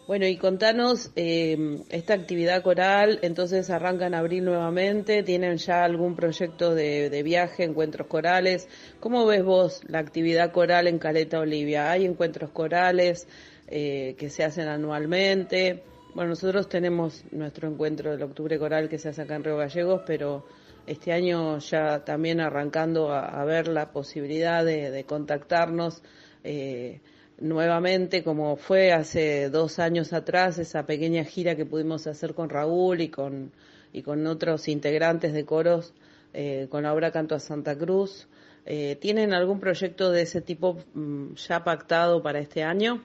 Bueno, 0.08 0.26
y 0.26 0.38
contanos 0.38 1.12
eh, 1.18 1.82
esta 1.90 2.14
actividad 2.14 2.64
coral, 2.64 3.20
entonces 3.24 3.70
arranca 3.70 4.08
en 4.08 4.16
abril 4.16 4.46
nuevamente, 4.46 5.22
¿tienen 5.22 5.58
ya 5.58 5.84
algún 5.84 6.16
proyecto 6.16 6.74
de, 6.74 7.10
de, 7.10 7.24
viaje, 7.24 7.66
encuentros 7.66 8.08
corales? 8.08 8.70
¿Cómo 9.02 9.26
ves 9.26 9.44
vos 9.44 9.82
la 9.86 10.00
actividad 10.00 10.54
coral 10.54 10.88
en 10.88 10.98
Caleta 10.98 11.40
Olivia? 11.40 11.92
¿Hay 11.92 12.06
encuentros 12.06 12.52
corales 12.52 13.28
que 13.68 14.30
se 14.30 14.44
hacen 14.44 14.68
anualmente? 14.68 15.84
Bueno, 16.14 16.30
nosotros 16.30 16.70
tenemos 16.70 17.24
nuestro 17.32 17.68
encuentro 17.68 18.12
del 18.12 18.22
Octubre 18.22 18.60
Coral 18.60 18.88
que 18.88 19.00
se 19.00 19.10
hace 19.10 19.24
acá 19.24 19.36
en 19.36 19.44
Río 19.44 19.58
Gallegos, 19.58 20.04
pero 20.06 20.46
este 20.86 21.12
año 21.12 21.58
ya 21.58 22.06
también 22.06 22.40
arrancando 22.40 23.12
a, 23.12 23.44
ver 23.46 23.68
la 23.68 23.92
posibilidad 23.92 24.64
de, 24.64 25.04
contactarnos 25.08 26.04
eh, 26.44 27.02
nuevamente, 27.40 28.24
como 28.24 28.58
fue 28.58 28.92
hace 28.92 29.50
dos 29.50 29.80
años 29.80 30.14
atrás, 30.14 30.60
esa 30.60 30.86
pequeña 30.86 31.24
gira 31.24 31.56
que 31.56 31.66
pudimos 31.66 32.06
hacer 32.06 32.36
con 32.36 32.50
Raúl 32.50 33.02
y 33.02 33.10
con, 33.10 33.52
y 33.92 34.04
con 34.04 34.28
otros 34.28 34.68
integrantes 34.68 35.34
de 35.34 35.46
coros, 35.46 35.96
eh, 36.32 36.68
con 36.70 36.84
la 36.84 36.94
obra 36.94 37.12
Canto 37.12 37.34
a 37.34 37.40
Santa 37.40 37.76
Cruz. 37.76 38.28
Eh, 38.68 38.98
¿Tienen 39.02 39.34
algún 39.34 39.60
proyecto 39.60 40.12
de 40.12 40.22
ese 40.22 40.42
tipo 40.42 40.78
mm, 40.94 41.34
ya 41.34 41.64
pactado 41.64 42.22
para 42.22 42.38
este 42.38 42.62
año? 42.62 43.04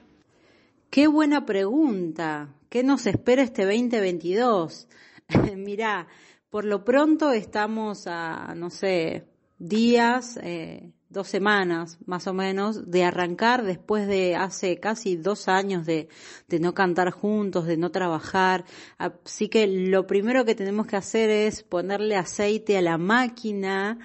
Qué 0.91 1.07
buena 1.07 1.43
pregunta. 1.43 2.49
¿Qué 2.69 2.83
nos 2.83 3.07
espera 3.07 3.41
este 3.41 3.65
2022? 3.65 4.87
Mirá, 5.57 6.07
por 6.51 6.65
lo 6.65 6.85
pronto 6.85 7.31
estamos 7.31 8.05
a, 8.05 8.53
no 8.55 8.69
sé, 8.69 9.25
días, 9.57 10.37
eh, 10.43 10.91
dos 11.09 11.27
semanas 11.27 11.97
más 12.05 12.27
o 12.27 12.33
menos, 12.35 12.91
de 12.91 13.05
arrancar 13.05 13.63
después 13.63 14.07
de 14.07 14.35
hace 14.35 14.79
casi 14.79 15.15
dos 15.15 15.47
años 15.47 15.87
de, 15.87 16.09
de 16.47 16.59
no 16.59 16.75
cantar 16.75 17.09
juntos, 17.09 17.65
de 17.65 17.77
no 17.77 17.89
trabajar. 17.89 18.65
Así 18.99 19.49
que 19.49 19.65
lo 19.65 20.05
primero 20.05 20.45
que 20.45 20.53
tenemos 20.53 20.85
que 20.85 20.95
hacer 20.95 21.31
es 21.31 21.63
ponerle 21.63 22.17
aceite 22.17 22.77
a 22.77 22.83
la 22.83 22.99
máquina, 22.99 23.97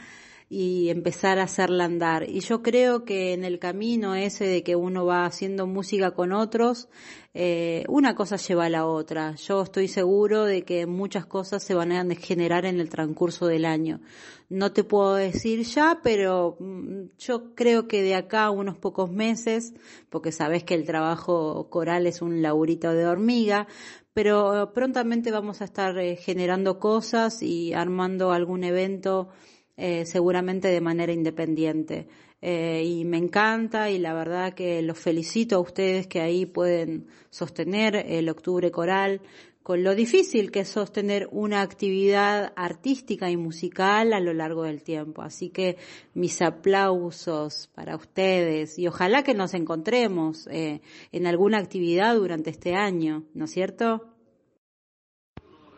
y 0.48 0.90
empezar 0.90 1.38
a 1.38 1.44
hacerla 1.44 1.84
andar. 1.84 2.28
Y 2.28 2.40
yo 2.40 2.62
creo 2.62 3.04
que 3.04 3.32
en 3.32 3.44
el 3.44 3.58
camino 3.58 4.14
ese 4.14 4.46
de 4.46 4.62
que 4.62 4.76
uno 4.76 5.06
va 5.06 5.24
haciendo 5.24 5.66
música 5.66 6.12
con 6.12 6.32
otros, 6.32 6.88
eh, 7.32 7.84
una 7.88 8.14
cosa 8.14 8.36
lleva 8.36 8.66
a 8.66 8.70
la 8.70 8.86
otra. 8.86 9.34
Yo 9.36 9.62
estoy 9.62 9.88
seguro 9.88 10.44
de 10.44 10.62
que 10.62 10.86
muchas 10.86 11.26
cosas 11.26 11.64
se 11.64 11.74
van 11.74 11.92
a 11.92 12.14
generar 12.14 12.66
en 12.66 12.78
el 12.78 12.88
transcurso 12.88 13.46
del 13.46 13.64
año. 13.64 14.00
No 14.48 14.72
te 14.72 14.84
puedo 14.84 15.14
decir 15.14 15.62
ya, 15.64 16.00
pero 16.02 16.56
mm, 16.60 17.16
yo 17.18 17.54
creo 17.54 17.88
que 17.88 18.02
de 18.02 18.14
acá 18.14 18.44
a 18.44 18.50
unos 18.50 18.76
pocos 18.76 19.10
meses, 19.10 19.74
porque 20.10 20.30
sabes 20.30 20.62
que 20.62 20.74
el 20.74 20.84
trabajo 20.84 21.68
coral 21.70 22.06
es 22.06 22.22
un 22.22 22.42
laurito 22.42 22.92
de 22.92 23.06
hormiga, 23.06 23.66
pero 24.12 24.72
prontamente 24.72 25.32
vamos 25.32 25.60
a 25.60 25.64
estar 25.64 25.98
eh, 25.98 26.16
generando 26.16 26.78
cosas 26.78 27.42
y 27.42 27.72
armando 27.72 28.30
algún 28.30 28.62
evento 28.62 29.30
eh, 29.76 30.06
seguramente 30.06 30.68
de 30.68 30.80
manera 30.80 31.12
independiente. 31.12 32.06
Eh, 32.40 32.82
y 32.84 33.04
me 33.04 33.16
encanta 33.16 33.90
y 33.90 33.98
la 33.98 34.12
verdad 34.12 34.52
que 34.52 34.82
los 34.82 34.98
felicito 34.98 35.56
a 35.56 35.60
ustedes 35.60 36.06
que 36.06 36.20
ahí 36.20 36.44
pueden 36.44 37.06
sostener 37.30 37.96
el 37.96 38.28
octubre 38.28 38.70
coral 38.70 39.22
con 39.64 39.82
lo 39.82 39.94
difícil 39.94 40.50
que 40.50 40.60
es 40.60 40.68
sostener 40.68 41.26
una 41.32 41.62
actividad 41.62 42.52
artística 42.54 43.30
y 43.30 43.38
musical 43.38 44.12
a 44.12 44.20
lo 44.20 44.34
largo 44.34 44.64
del 44.64 44.82
tiempo. 44.82 45.22
Así 45.22 45.48
que 45.48 45.78
mis 46.12 46.42
aplausos 46.42 47.70
para 47.74 47.96
ustedes 47.96 48.78
y 48.78 48.86
ojalá 48.86 49.22
que 49.22 49.32
nos 49.32 49.54
encontremos 49.54 50.46
eh, 50.48 50.82
en 51.12 51.26
alguna 51.26 51.58
actividad 51.58 52.14
durante 52.14 52.50
este 52.50 52.74
año, 52.74 53.24
¿no 53.32 53.46
es 53.46 53.52
cierto? 53.52 54.13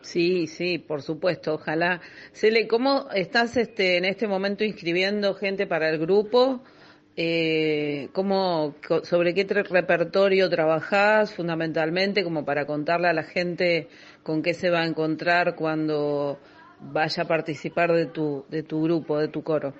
Sí, 0.07 0.47
sí, 0.47 0.77
por 0.79 1.01
supuesto, 1.01 1.55
ojalá. 1.55 1.99
Cele, 2.31 2.65
¿cómo 2.65 3.09
estás 3.13 3.57
este, 3.57 3.97
en 3.97 4.05
este 4.05 4.25
momento 4.25 4.63
inscribiendo 4.63 5.35
gente 5.35 5.67
para 5.67 5.89
el 5.89 5.99
grupo? 5.99 6.61
Eh, 7.17 8.07
¿cómo, 8.13 8.75
¿Sobre 9.03 9.33
qué 9.33 9.43
repertorio 9.43 10.49
trabajás 10.49 11.33
fundamentalmente 11.35 12.23
como 12.23 12.45
para 12.45 12.65
contarle 12.65 13.09
a 13.09 13.13
la 13.13 13.23
gente 13.23 13.89
con 14.23 14.41
qué 14.41 14.53
se 14.53 14.69
va 14.69 14.79
a 14.83 14.85
encontrar 14.85 15.55
cuando 15.55 16.39
vaya 16.79 17.23
a 17.23 17.27
participar 17.27 17.91
de 17.91 18.05
tu, 18.05 18.45
de 18.47 18.63
tu 18.63 18.81
grupo, 18.83 19.19
de 19.19 19.27
tu 19.27 19.43
coro? 19.43 19.73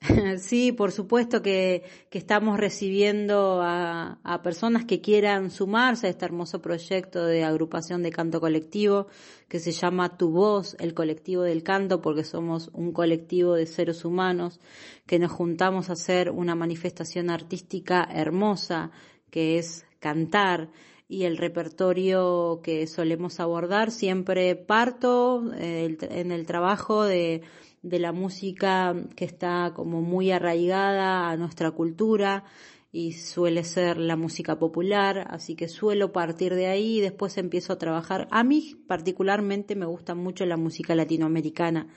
Sí, 0.38 0.72
por 0.72 0.92
supuesto 0.92 1.42
que, 1.42 1.84
estamos 2.10 2.58
recibiendo 2.58 3.60
a, 3.62 4.40
personas 4.42 4.84
que 4.84 5.00
quieran 5.00 5.50
sumarse 5.50 6.06
a 6.06 6.10
este 6.10 6.24
hermoso 6.24 6.60
proyecto 6.60 7.24
de 7.24 7.44
agrupación 7.44 8.02
de 8.02 8.10
canto 8.10 8.40
colectivo 8.40 9.08
que 9.48 9.58
se 9.58 9.72
llama 9.72 10.16
Tu 10.16 10.30
Voz, 10.30 10.76
el 10.78 10.94
colectivo 10.94 11.42
del 11.42 11.62
canto, 11.62 12.00
porque 12.00 12.24
somos 12.24 12.70
un 12.72 12.92
colectivo 12.92 13.54
de 13.54 13.66
seres 13.66 14.04
humanos 14.04 14.60
que 15.06 15.18
nos 15.18 15.32
juntamos 15.32 15.90
a 15.90 15.94
hacer 15.94 16.30
una 16.30 16.54
manifestación 16.54 17.30
artística 17.30 18.06
hermosa 18.12 18.90
que 19.30 19.58
es 19.58 19.84
cantar 20.00 20.70
y 21.08 21.24
el 21.24 21.38
repertorio 21.38 22.60
que 22.62 22.86
solemos 22.86 23.40
abordar 23.40 23.90
siempre 23.90 24.54
parto 24.54 25.52
eh, 25.54 25.96
en 26.10 26.32
el 26.32 26.46
trabajo 26.46 27.04
de 27.04 27.42
de 27.82 27.98
la 27.98 28.12
música 28.12 28.94
que 29.16 29.24
está 29.24 29.72
como 29.74 30.02
muy 30.02 30.30
arraigada 30.30 31.30
a 31.30 31.36
nuestra 31.36 31.70
cultura 31.70 32.44
y 32.90 33.12
suele 33.12 33.64
ser 33.64 33.98
la 33.98 34.16
música 34.16 34.58
popular, 34.58 35.26
así 35.30 35.54
que 35.54 35.68
suelo 35.68 36.12
partir 36.12 36.54
de 36.54 36.66
ahí 36.66 36.98
y 36.98 37.00
después 37.00 37.36
empiezo 37.36 37.74
a 37.74 37.78
trabajar. 37.78 38.28
A 38.30 38.42
mí 38.44 38.76
particularmente 38.86 39.76
me 39.76 39.86
gusta 39.86 40.14
mucho 40.14 40.46
la 40.46 40.56
música 40.56 40.94
latinoamericana, 40.94 41.88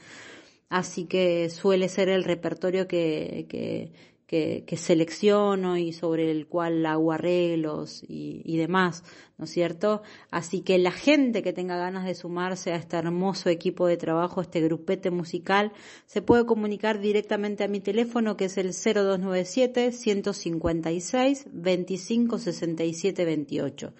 así 0.69 1.05
que 1.05 1.49
suele 1.49 1.87
ser 1.87 2.09
el 2.09 2.23
repertorio 2.23 2.87
que, 2.87 3.45
que, 3.49 3.93
que, 4.31 4.77
selecciono 4.77 5.75
y 5.77 5.91
sobre 5.91 6.31
el 6.31 6.47
cual 6.47 6.85
hago 6.85 7.11
arreglos 7.11 8.01
y, 8.07 8.41
y 8.45 8.55
demás, 8.55 9.03
¿no 9.37 9.43
es 9.43 9.51
cierto? 9.51 10.03
Así 10.29 10.61
que 10.61 10.77
la 10.77 10.91
gente 10.91 11.43
que 11.43 11.51
tenga 11.51 11.75
ganas 11.75 12.05
de 12.05 12.15
sumarse 12.15 12.71
a 12.71 12.77
este 12.77 12.95
hermoso 12.95 13.49
equipo 13.49 13.87
de 13.87 13.97
trabajo, 13.97 14.39
este 14.39 14.61
grupete 14.61 15.11
musical, 15.11 15.73
se 16.05 16.21
puede 16.21 16.45
comunicar 16.45 17.01
directamente 17.01 17.65
a 17.65 17.67
mi 17.67 17.81
teléfono 17.81 18.37
que 18.37 18.45
es 18.45 18.57
el 18.57 18.71
0297 18.71 19.91
156 19.91 21.47
25 21.51 22.39
67 22.39 23.25
28. 23.25 23.93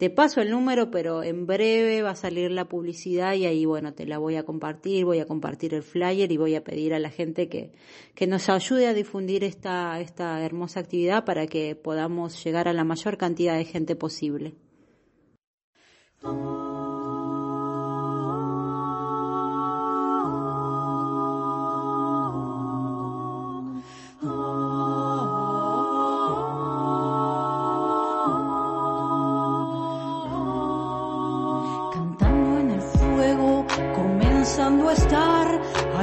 Te 0.00 0.08
paso 0.08 0.40
el 0.40 0.50
número, 0.50 0.90
pero 0.90 1.22
en 1.22 1.46
breve 1.46 2.00
va 2.00 2.12
a 2.12 2.16
salir 2.16 2.50
la 2.50 2.64
publicidad 2.64 3.34
y 3.34 3.44
ahí, 3.44 3.66
bueno, 3.66 3.92
te 3.92 4.06
la 4.06 4.16
voy 4.16 4.36
a 4.36 4.44
compartir, 4.44 5.04
voy 5.04 5.18
a 5.18 5.26
compartir 5.26 5.74
el 5.74 5.82
flyer 5.82 6.32
y 6.32 6.38
voy 6.38 6.54
a 6.54 6.64
pedir 6.64 6.94
a 6.94 6.98
la 6.98 7.10
gente 7.10 7.50
que, 7.50 7.72
que 8.14 8.26
nos 8.26 8.48
ayude 8.48 8.86
a 8.86 8.94
difundir 8.94 9.44
esta, 9.44 10.00
esta 10.00 10.42
hermosa 10.42 10.80
actividad 10.80 11.26
para 11.26 11.46
que 11.46 11.76
podamos 11.76 12.42
llegar 12.42 12.66
a 12.66 12.72
la 12.72 12.82
mayor 12.82 13.18
cantidad 13.18 13.58
de 13.58 13.66
gente 13.66 13.94
posible. 13.94 14.54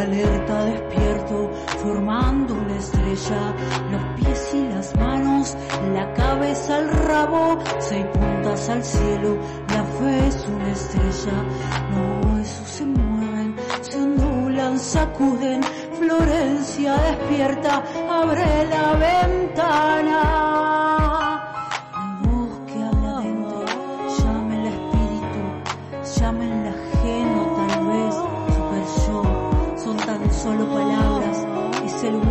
Alerta 0.08 0.64
despierto, 0.66 1.52
formando 1.82 2.54
una 2.54 2.78
estrella, 2.78 3.54
los 3.92 4.04
pies 4.16 4.54
y 4.54 4.64
las 4.70 4.96
manos, 4.96 5.58
la 5.94 6.14
cabeza 6.14 6.78
al 6.78 6.90
rabo, 6.90 7.60
seis 7.80 8.06
puntas 8.14 8.70
al 8.70 8.84
cielo, 8.84 9.38
la 9.70 9.84
fe 9.84 10.28
es 10.28 10.48
una 10.48 10.72
estrella, 10.72 11.44
los 11.92 12.26
huesos 12.26 12.68
se 12.70 12.86
mueven, 12.86 13.56
se 13.82 13.98
ondulan, 13.98 14.80
sacuden, 14.80 15.62
Florencia 16.00 16.96
despierta, 16.96 17.84
abre 18.10 18.66
la 18.70 18.94
ventana. 18.94 20.47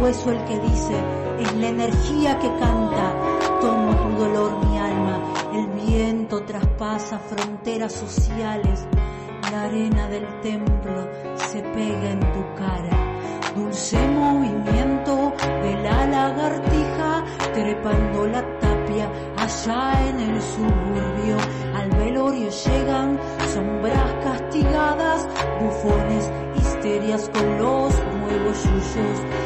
Hueso 0.07 0.31
el 0.31 0.45
que 0.45 0.61
dice, 0.61 0.95
es 1.41 1.53
la 1.57 1.69
energía 1.69 2.39
que 2.39 2.49
canta, 2.61 3.13
tomo 3.61 3.93
tu 3.97 4.23
dolor 4.23 4.65
mi 4.65 4.79
alma, 4.79 5.21
el 5.53 5.67
viento 5.85 6.45
traspasa 6.45 7.19
fronteras 7.19 7.93
sociales, 7.93 8.87
la 9.51 9.65
arena 9.65 10.07
del 10.09 10.27
templo 10.43 11.09
se 11.35 11.61
pega 11.61 12.11
en 12.13 12.21
tu 12.21 12.55
cara, 12.55 12.97
dulce 13.57 13.99
movimiento 14.07 15.33
de 15.43 15.75
la 15.83 16.07
lagartija 16.07 17.25
trepando 17.53 18.29
la 18.29 18.43
tapia 18.61 19.11
allá 19.39 20.09
en 20.09 20.21
el 20.21 20.41
suburbio, 20.41 21.37
al 21.75 21.91
velorio 21.91 22.49
llegan 22.49 23.19
sombras 23.53 24.15
castigadas, 24.23 25.29
bufones, 25.61 26.31
histerias 26.59 27.29
con 27.31 27.59
los 27.59 27.93
nuevos 28.21 28.63
yuyos 28.63 29.46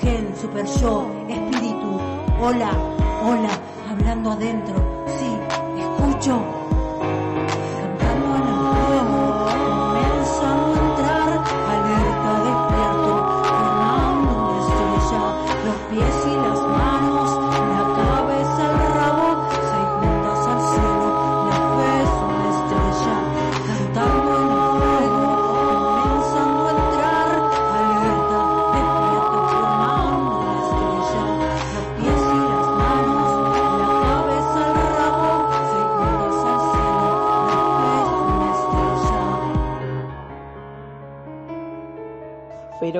gen, 0.00 0.34
super 0.36 0.64
yo, 0.80 1.10
espíritu, 1.28 1.98
hola, 2.40 2.70
hola, 3.24 3.50
hablando 3.90 4.30
adentro, 4.32 5.04
sí, 5.18 5.36
escucho. 5.80 6.67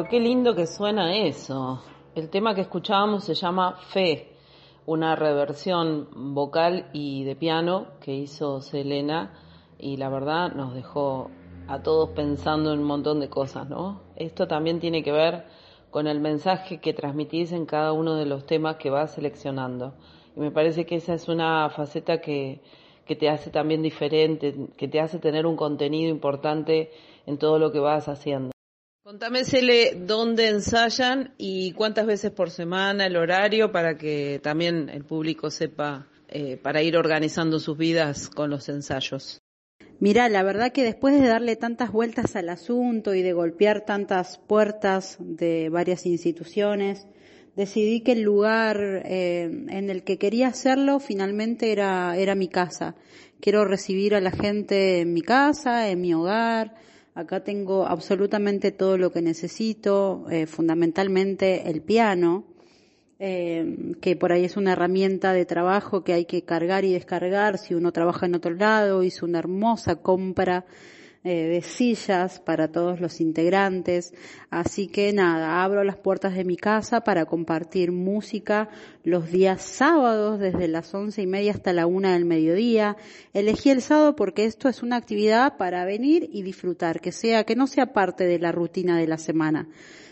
Qué 0.08 0.20
lindo 0.20 0.54
que 0.54 0.66
suena 0.66 1.14
eso. 1.14 1.82
El 2.14 2.30
tema 2.30 2.54
que 2.54 2.62
escuchábamos 2.62 3.24
se 3.24 3.34
llama 3.34 3.76
Fe, 3.90 4.32
una 4.86 5.14
reversión 5.16 6.08
vocal 6.34 6.88
y 6.94 7.24
de 7.24 7.36
piano 7.36 7.88
que 8.00 8.14
hizo 8.14 8.62
Selena 8.62 9.34
y 9.78 9.98
la 9.98 10.08
verdad 10.08 10.54
nos 10.54 10.74
dejó 10.74 11.30
a 11.66 11.82
todos 11.82 12.10
pensando 12.10 12.72
en 12.72 12.80
un 12.80 12.86
montón 12.86 13.20
de 13.20 13.28
cosas, 13.28 13.68
¿no? 13.68 14.00
Esto 14.16 14.48
también 14.48 14.80
tiene 14.80 15.02
que 15.02 15.12
ver 15.12 15.44
con 15.90 16.06
el 16.06 16.20
mensaje 16.20 16.80
que 16.80 16.94
transmitís 16.94 17.52
en 17.52 17.66
cada 17.66 17.92
uno 17.92 18.14
de 18.14 18.24
los 18.24 18.46
temas 18.46 18.76
que 18.76 18.88
vas 18.88 19.12
seleccionando. 19.12 19.92
Y 20.34 20.40
me 20.40 20.50
parece 20.50 20.86
que 20.86 20.96
esa 20.96 21.12
es 21.12 21.28
una 21.28 21.68
faceta 21.68 22.22
que, 22.22 22.62
que 23.04 23.14
te 23.14 23.28
hace 23.28 23.50
también 23.50 23.82
diferente, 23.82 24.54
que 24.74 24.88
te 24.88 25.00
hace 25.00 25.18
tener 25.18 25.44
un 25.44 25.56
contenido 25.56 26.10
importante 26.10 26.90
en 27.26 27.36
todo 27.36 27.58
lo 27.58 27.72
que 27.72 27.80
vas 27.80 28.08
haciendo. 28.08 28.52
Contame, 29.08 29.46
Cele, 29.46 29.96
dónde 30.04 30.48
ensayan 30.48 31.32
y 31.38 31.72
cuántas 31.72 32.04
veces 32.04 32.30
por 32.30 32.50
semana, 32.50 33.06
el 33.06 33.16
horario, 33.16 33.72
para 33.72 33.96
que 33.96 34.38
también 34.42 34.90
el 34.90 35.02
público 35.06 35.50
sepa, 35.50 36.06
eh, 36.28 36.58
para 36.58 36.82
ir 36.82 36.94
organizando 36.94 37.58
sus 37.58 37.78
vidas 37.78 38.28
con 38.28 38.50
los 38.50 38.68
ensayos. 38.68 39.40
Mira, 39.98 40.28
la 40.28 40.42
verdad 40.42 40.72
que 40.72 40.84
después 40.84 41.18
de 41.18 41.26
darle 41.26 41.56
tantas 41.56 41.90
vueltas 41.90 42.36
al 42.36 42.50
asunto 42.50 43.14
y 43.14 43.22
de 43.22 43.32
golpear 43.32 43.86
tantas 43.86 44.36
puertas 44.36 45.16
de 45.18 45.70
varias 45.70 46.04
instituciones, 46.04 47.06
decidí 47.56 48.02
que 48.02 48.12
el 48.12 48.20
lugar 48.20 48.76
eh, 49.06 49.44
en 49.70 49.88
el 49.88 50.04
que 50.04 50.18
quería 50.18 50.48
hacerlo 50.48 51.00
finalmente 51.00 51.72
era, 51.72 52.14
era 52.18 52.34
mi 52.34 52.48
casa. 52.48 52.94
Quiero 53.40 53.64
recibir 53.64 54.14
a 54.14 54.20
la 54.20 54.32
gente 54.32 55.00
en 55.00 55.14
mi 55.14 55.22
casa, 55.22 55.88
en 55.88 56.02
mi 56.02 56.12
hogar. 56.12 56.74
Acá 57.18 57.42
tengo 57.42 57.84
absolutamente 57.84 58.70
todo 58.70 58.96
lo 58.96 59.10
que 59.10 59.22
necesito, 59.22 60.26
eh, 60.30 60.46
fundamentalmente 60.46 61.68
el 61.68 61.82
piano 61.82 62.44
eh, 63.18 63.96
que 64.00 64.14
por 64.14 64.30
ahí 64.30 64.44
es 64.44 64.56
una 64.56 64.74
herramienta 64.74 65.32
de 65.32 65.44
trabajo 65.44 66.04
que 66.04 66.12
hay 66.12 66.26
que 66.26 66.44
cargar 66.44 66.84
y 66.84 66.92
descargar. 66.92 67.58
Si 67.58 67.74
uno 67.74 67.90
trabaja 67.90 68.26
en 68.26 68.36
otro 68.36 68.54
lado, 68.54 69.02
hizo 69.02 69.26
una 69.26 69.40
hermosa 69.40 69.96
compra 69.96 70.64
eh, 71.24 71.48
de 71.48 71.62
sillas 71.62 72.38
para 72.38 72.70
todos 72.70 73.00
los 73.00 73.20
integrantes. 73.20 74.14
Así 74.50 74.86
que 74.86 75.12
nada, 75.12 75.64
abro 75.64 75.82
las 75.82 75.96
puertas 75.96 76.34
de 76.34 76.44
mi 76.44 76.56
casa 76.56 77.00
para 77.00 77.26
compartir 77.26 77.90
música 77.90 78.68
los 79.02 79.30
días 79.30 79.62
sábados 79.62 80.38
desde 80.38 80.68
las 80.68 80.94
once 80.94 81.20
y 81.20 81.26
media 81.26 81.52
hasta 81.52 81.72
la 81.72 81.86
una 81.86 82.12
del 82.12 82.24
mediodía. 82.24 82.96
Elegí 83.32 83.70
el 83.70 83.82
sábado 83.82 84.14
porque 84.14 84.44
esto 84.44 84.68
es 84.68 84.82
una 84.82 84.96
actividad 84.96 85.56
para 85.56 85.84
venir 85.84 86.28
y 86.32 86.42
disfrutar, 86.42 87.00
que 87.00 87.10
sea, 87.10 87.44
que 87.44 87.56
no 87.56 87.66
sea 87.66 87.92
parte 87.92 88.24
de 88.24 88.38
la 88.38 88.52
rutina 88.52 88.96
de 88.96 89.08
la 89.08 89.18
semana 89.18 89.68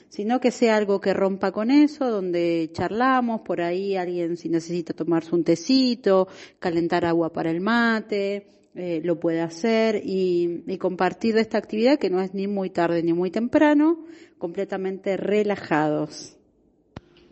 sino 0.09 0.41
que 0.41 0.51
sea 0.51 0.77
algo 0.77 1.01
que 1.01 1.13
rompa 1.13 1.53
con 1.53 1.71
eso, 1.71 2.11
donde 2.11 2.71
charlamos, 2.73 3.41
por 3.43 3.61
ahí 3.61 3.97
alguien 3.97 4.37
si 4.37 4.49
necesita 4.49 4.95
tomarse 4.95 5.35
un 5.35 5.45
tecito, 5.45 6.29
calentar 6.59 7.05
agua 7.05 7.33
para 7.33 7.51
el 7.51 7.61
mate, 7.61 8.47
eh, 8.77 9.01
lo 9.03 9.19
puede 9.19 9.41
hacer 9.41 10.03
y, 10.05 10.77
compartir 10.79 11.37
esta 11.39 11.59
actividad 11.59 11.99
que 11.99 12.11
no 12.11 12.21
es 12.21 12.35
ni 12.35 12.47
muy 12.47 12.71
tarde 12.71 13.03
ni 13.03 13.13
muy 13.13 13.31
temprano, 13.31 14.05
completamente 14.39 15.17
relajados. 15.17 16.37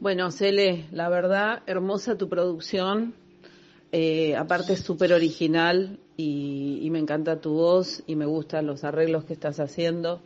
Bueno, 0.00 0.30
Cele, 0.30 0.86
la 0.90 1.08
verdad, 1.08 1.62
hermosa 1.66 2.16
tu 2.16 2.28
producción, 2.28 3.14
eh, 3.92 4.34
aparte 4.36 4.72
es 4.72 4.80
súper 4.80 5.12
original 5.12 6.00
y, 6.16 6.80
y 6.82 6.90
me 6.90 6.98
encanta 6.98 7.40
tu 7.40 7.52
voz 7.52 8.02
y 8.06 8.16
me 8.16 8.26
gustan 8.26 8.66
los 8.66 8.82
arreglos 8.82 9.24
que 9.24 9.34
estás 9.34 9.60
haciendo. 9.60 10.20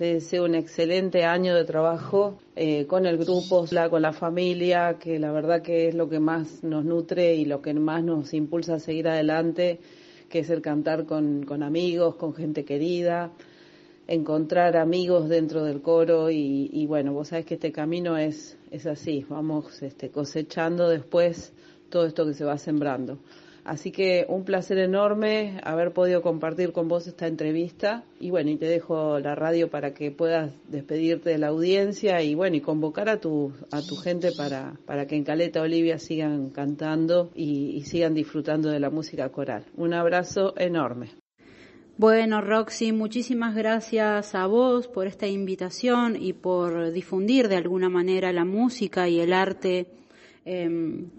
Te 0.00 0.14
deseo 0.14 0.46
un 0.46 0.54
excelente 0.54 1.24
año 1.24 1.54
de 1.54 1.64
trabajo 1.66 2.38
eh, 2.56 2.86
con 2.86 3.04
el 3.04 3.18
grupo, 3.18 3.66
con 3.90 4.00
la 4.00 4.14
familia, 4.14 4.96
que 4.98 5.18
la 5.18 5.30
verdad 5.30 5.60
que 5.60 5.88
es 5.88 5.94
lo 5.94 6.08
que 6.08 6.18
más 6.18 6.64
nos 6.64 6.86
nutre 6.86 7.34
y 7.34 7.44
lo 7.44 7.60
que 7.60 7.74
más 7.74 8.02
nos 8.02 8.32
impulsa 8.32 8.76
a 8.76 8.78
seguir 8.78 9.08
adelante, 9.08 9.78
que 10.30 10.38
es 10.38 10.48
el 10.48 10.62
cantar 10.62 11.04
con, 11.04 11.44
con 11.44 11.62
amigos, 11.62 12.14
con 12.14 12.32
gente 12.32 12.64
querida, 12.64 13.32
encontrar 14.06 14.76
amigos 14.76 15.28
dentro 15.28 15.64
del 15.64 15.82
coro 15.82 16.30
y, 16.30 16.70
y, 16.72 16.86
bueno, 16.86 17.12
vos 17.12 17.28
sabés 17.28 17.44
que 17.44 17.54
este 17.54 17.72
camino 17.72 18.16
es, 18.16 18.56
es 18.70 18.86
así, 18.86 19.26
vamos 19.28 19.82
este, 19.82 20.10
cosechando 20.10 20.88
después 20.88 21.52
todo 21.90 22.06
esto 22.06 22.24
que 22.24 22.34
se 22.34 22.44
va 22.44 22.56
sembrando. 22.56 23.18
Así 23.64 23.92
que 23.92 24.26
un 24.28 24.44
placer 24.44 24.78
enorme 24.78 25.60
haber 25.62 25.92
podido 25.92 26.22
compartir 26.22 26.72
con 26.72 26.88
vos 26.88 27.06
esta 27.06 27.26
entrevista 27.26 28.04
y 28.18 28.30
bueno, 28.30 28.50
y 28.50 28.56
te 28.56 28.66
dejo 28.66 29.18
la 29.18 29.34
radio 29.34 29.70
para 29.70 29.94
que 29.94 30.10
puedas 30.10 30.52
despedirte 30.68 31.30
de 31.30 31.38
la 31.38 31.48
audiencia 31.48 32.22
y 32.22 32.34
bueno, 32.34 32.56
y 32.56 32.60
convocar 32.60 33.08
a 33.08 33.20
tu, 33.20 33.52
a 33.70 33.82
tu 33.82 33.96
gente 33.96 34.32
para, 34.32 34.74
para 34.86 35.06
que 35.06 35.16
en 35.16 35.24
Caleta 35.24 35.62
Olivia 35.62 35.98
sigan 35.98 36.50
cantando 36.50 37.30
y, 37.34 37.76
y 37.76 37.82
sigan 37.82 38.14
disfrutando 38.14 38.70
de 38.70 38.80
la 38.80 38.90
música 38.90 39.28
coral. 39.30 39.64
Un 39.76 39.94
abrazo 39.94 40.54
enorme. 40.56 41.10
Bueno, 42.00 42.40
Roxy, 42.40 42.92
muchísimas 42.92 43.54
gracias 43.54 44.34
a 44.34 44.46
vos 44.46 44.88
por 44.88 45.06
esta 45.06 45.26
invitación 45.26 46.16
y 46.18 46.32
por 46.32 46.92
difundir 46.92 47.48
de 47.48 47.56
alguna 47.56 47.90
manera 47.90 48.32
la 48.32 48.46
música 48.46 49.06
y 49.06 49.20
el 49.20 49.34
arte 49.34 49.86
eh, 50.52 50.68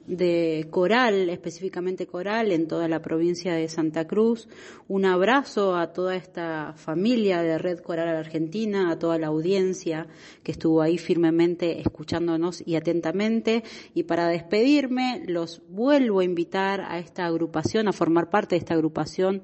de 0.07 0.67
coral, 0.69 1.29
específicamente 1.29 2.05
coral, 2.05 2.51
en 2.51 2.67
toda 2.67 2.89
la 2.89 3.01
provincia 3.01 3.53
de 3.53 3.69
Santa 3.69 4.05
Cruz. 4.05 4.49
Un 4.89 5.05
abrazo 5.05 5.77
a 5.77 5.93
toda 5.93 6.17
esta 6.17 6.73
familia 6.75 7.41
de 7.41 7.57
Red 7.57 7.79
Coral 7.79 8.09
Argentina, 8.09 8.91
a 8.91 8.99
toda 8.99 9.17
la 9.17 9.27
audiencia 9.27 10.07
que 10.43 10.51
estuvo 10.51 10.81
ahí 10.81 10.97
firmemente 10.97 11.79
escuchándonos 11.79 12.61
y 12.67 12.75
atentamente. 12.75 13.63
Y 13.93 14.03
para 14.03 14.27
despedirme, 14.27 15.23
los 15.25 15.61
vuelvo 15.69 16.19
a 16.19 16.25
invitar 16.25 16.81
a 16.81 16.99
esta 16.99 17.25
agrupación, 17.25 17.87
a 17.87 17.93
formar 17.93 18.29
parte 18.29 18.55
de 18.55 18.59
esta 18.59 18.73
agrupación 18.73 19.43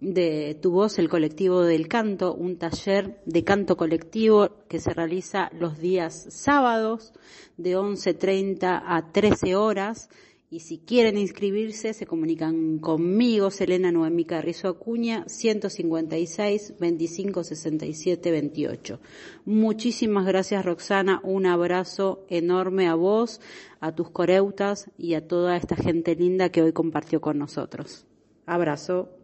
de 0.00 0.56
Tu 0.60 0.70
Voz, 0.70 0.98
el 0.98 1.08
colectivo 1.08 1.62
del 1.62 1.88
canto, 1.88 2.34
un 2.34 2.56
taller 2.56 3.20
de 3.26 3.44
canto 3.44 3.76
colectivo 3.76 4.50
que 4.68 4.80
se 4.80 4.94
realiza 4.94 5.50
los 5.58 5.78
días 5.78 6.26
sábados 6.30 7.12
de 7.56 7.76
11.30 7.76 8.82
a 8.86 9.12
13 9.12 9.56
horas. 9.56 10.08
Y 10.50 10.60
si 10.60 10.78
quieren 10.78 11.18
inscribirse, 11.18 11.92
se 11.92 12.06
comunican 12.06 12.78
conmigo, 12.78 13.50
Selena 13.50 13.92
Noemí 13.92 14.24
Carrizo 14.24 14.68
Acuña, 14.68 15.24
156 15.26 16.74
25 16.78 17.44
67 17.44 18.30
28. 18.30 19.00
Muchísimas 19.44 20.24
gracias, 20.24 20.64
Roxana. 20.64 21.20
Un 21.22 21.44
abrazo 21.44 22.24
enorme 22.30 22.88
a 22.88 22.94
vos, 22.94 23.42
a 23.80 23.94
tus 23.94 24.08
coreutas 24.08 24.90
y 24.96 25.14
a 25.14 25.28
toda 25.28 25.54
esta 25.54 25.76
gente 25.76 26.14
linda 26.14 26.48
que 26.48 26.62
hoy 26.62 26.72
compartió 26.72 27.20
con 27.20 27.36
nosotros. 27.36 28.06
Abrazo. 28.46 29.17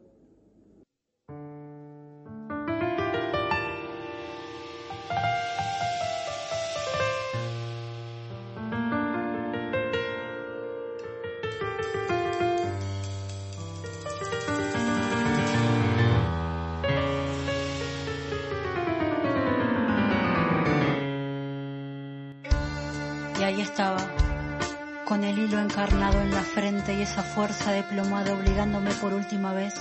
Fuerza 27.35 27.73
diplomada 27.73 28.33
obligándome 28.33 28.93
por 28.95 29.13
última 29.13 29.53
vez 29.53 29.75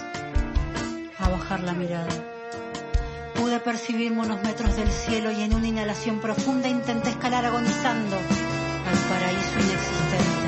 a 1.19 1.29
bajar 1.29 1.61
la 1.61 1.73
mirada. 1.73 2.09
Pude 3.35 3.59
percibirme 3.59 4.21
unos 4.21 4.41
metros 4.41 4.75
del 4.75 4.89
cielo 4.89 5.31
y 5.31 5.43
en 5.43 5.53
una 5.53 5.67
inhalación 5.67 6.19
profunda 6.19 6.67
intenté 6.67 7.11
escalar 7.11 7.45
agonizando 7.45 8.15
al 8.15 8.97
paraíso 9.07 9.53
inexistente. 9.59 10.42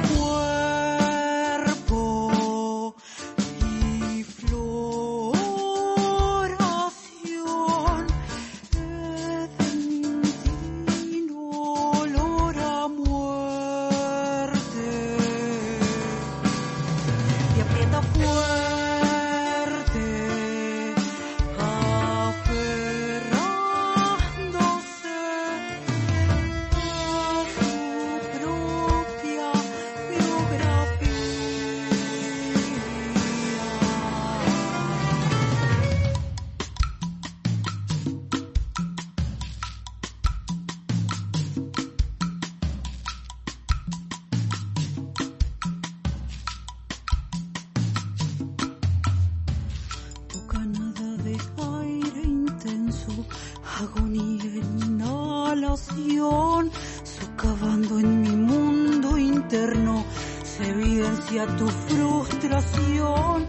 Inhalación, 54.58 56.72
socavando 57.04 58.00
en 58.00 58.22
mi 58.22 58.36
mundo 58.36 59.18
interno, 59.18 60.06
se 60.44 60.70
evidencia 60.70 61.46
tu 61.58 61.68
frustración, 61.68 63.48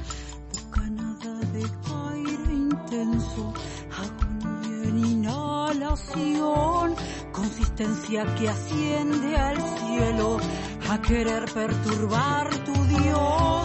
bocanada 0.52 1.40
de 1.52 1.64
aire 2.14 2.54
intenso, 2.54 3.52
agonía 4.02 4.88
en 4.88 4.98
inhalación, 4.98 6.94
consistencia 7.32 8.34
que 8.36 8.48
asciende 8.48 9.36
al 9.36 9.56
cielo, 9.56 10.38
a 10.90 11.00
querer 11.00 11.44
perturbar 11.52 12.48
tu 12.64 12.72
Dios. 12.84 13.55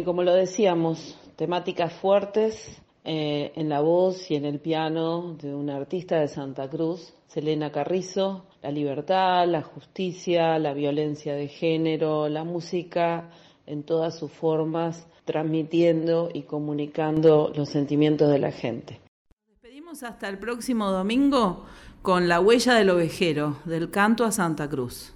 Y 0.00 0.04
como 0.04 0.22
lo 0.22 0.32
decíamos, 0.32 1.18
temáticas 1.36 1.92
fuertes 1.92 2.80
eh, 3.04 3.52
en 3.54 3.68
la 3.68 3.80
voz 3.80 4.30
y 4.30 4.34
en 4.34 4.46
el 4.46 4.58
piano 4.58 5.36
de 5.40 5.54
una 5.54 5.76
artista 5.76 6.18
de 6.18 6.28
Santa 6.28 6.70
Cruz, 6.70 7.12
Selena 7.26 7.70
Carrizo, 7.70 8.46
la 8.62 8.70
libertad, 8.70 9.46
la 9.46 9.60
justicia, 9.60 10.58
la 10.58 10.72
violencia 10.72 11.34
de 11.34 11.48
género, 11.48 12.30
la 12.30 12.44
música 12.44 13.30
en 13.66 13.82
todas 13.82 14.18
sus 14.18 14.32
formas, 14.32 15.06
transmitiendo 15.26 16.30
y 16.32 16.42
comunicando 16.42 17.52
los 17.54 17.68
sentimientos 17.68 18.30
de 18.30 18.38
la 18.38 18.52
gente. 18.52 19.00
Nos 19.30 19.48
despedimos 19.48 20.02
hasta 20.02 20.30
el 20.30 20.38
próximo 20.38 20.90
domingo 20.90 21.66
con 22.00 22.26
La 22.26 22.40
huella 22.40 22.74
del 22.74 22.88
ovejero, 22.88 23.58
del 23.66 23.90
canto 23.90 24.24
a 24.24 24.32
Santa 24.32 24.66
Cruz. 24.66 25.14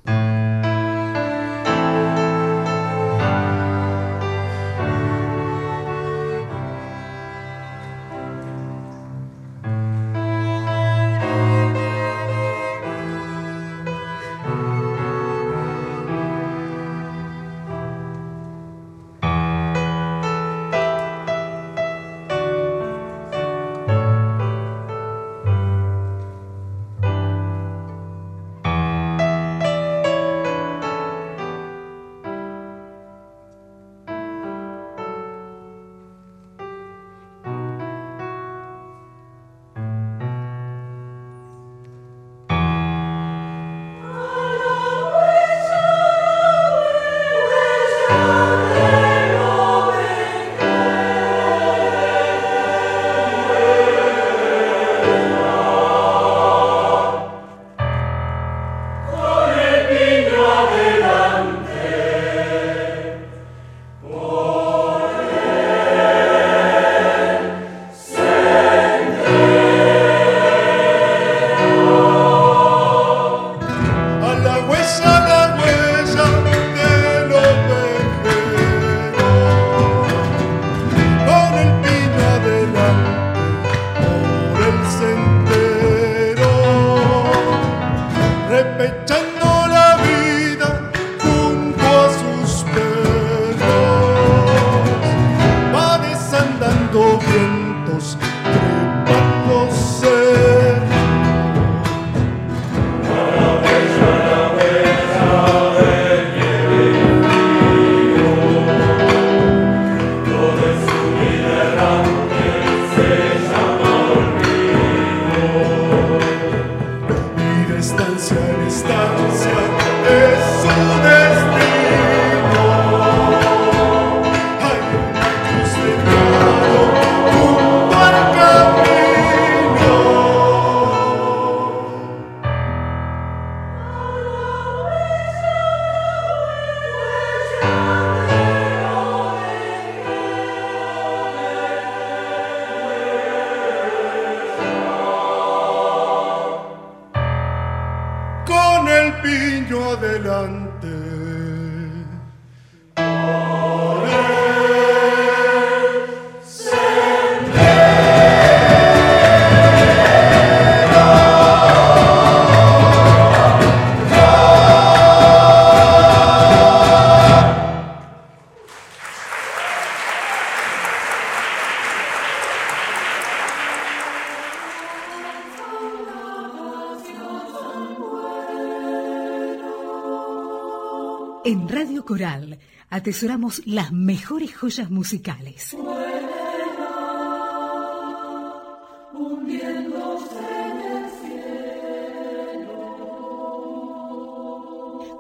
En 181.47 181.69
Radio 181.69 182.07
Coral 182.07 182.59
atesoramos 182.89 183.61
las 183.67 183.93
mejores 183.93 184.57
joyas 184.57 184.91
musicales. 184.91 185.77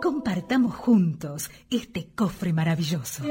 Compartamos 0.00 0.74
juntos 0.74 1.50
este 1.68 2.08
cofre 2.14 2.54
maravilloso. 2.54 3.22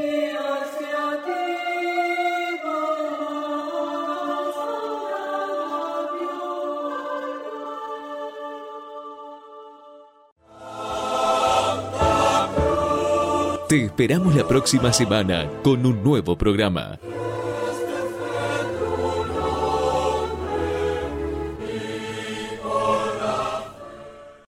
Te 13.74 13.86
esperamos 13.86 14.36
la 14.36 14.48
próxima 14.48 14.94
semana 14.94 15.50
con 15.64 15.84
un 15.84 16.04
nuevo 16.04 16.38
programa. 16.38 17.00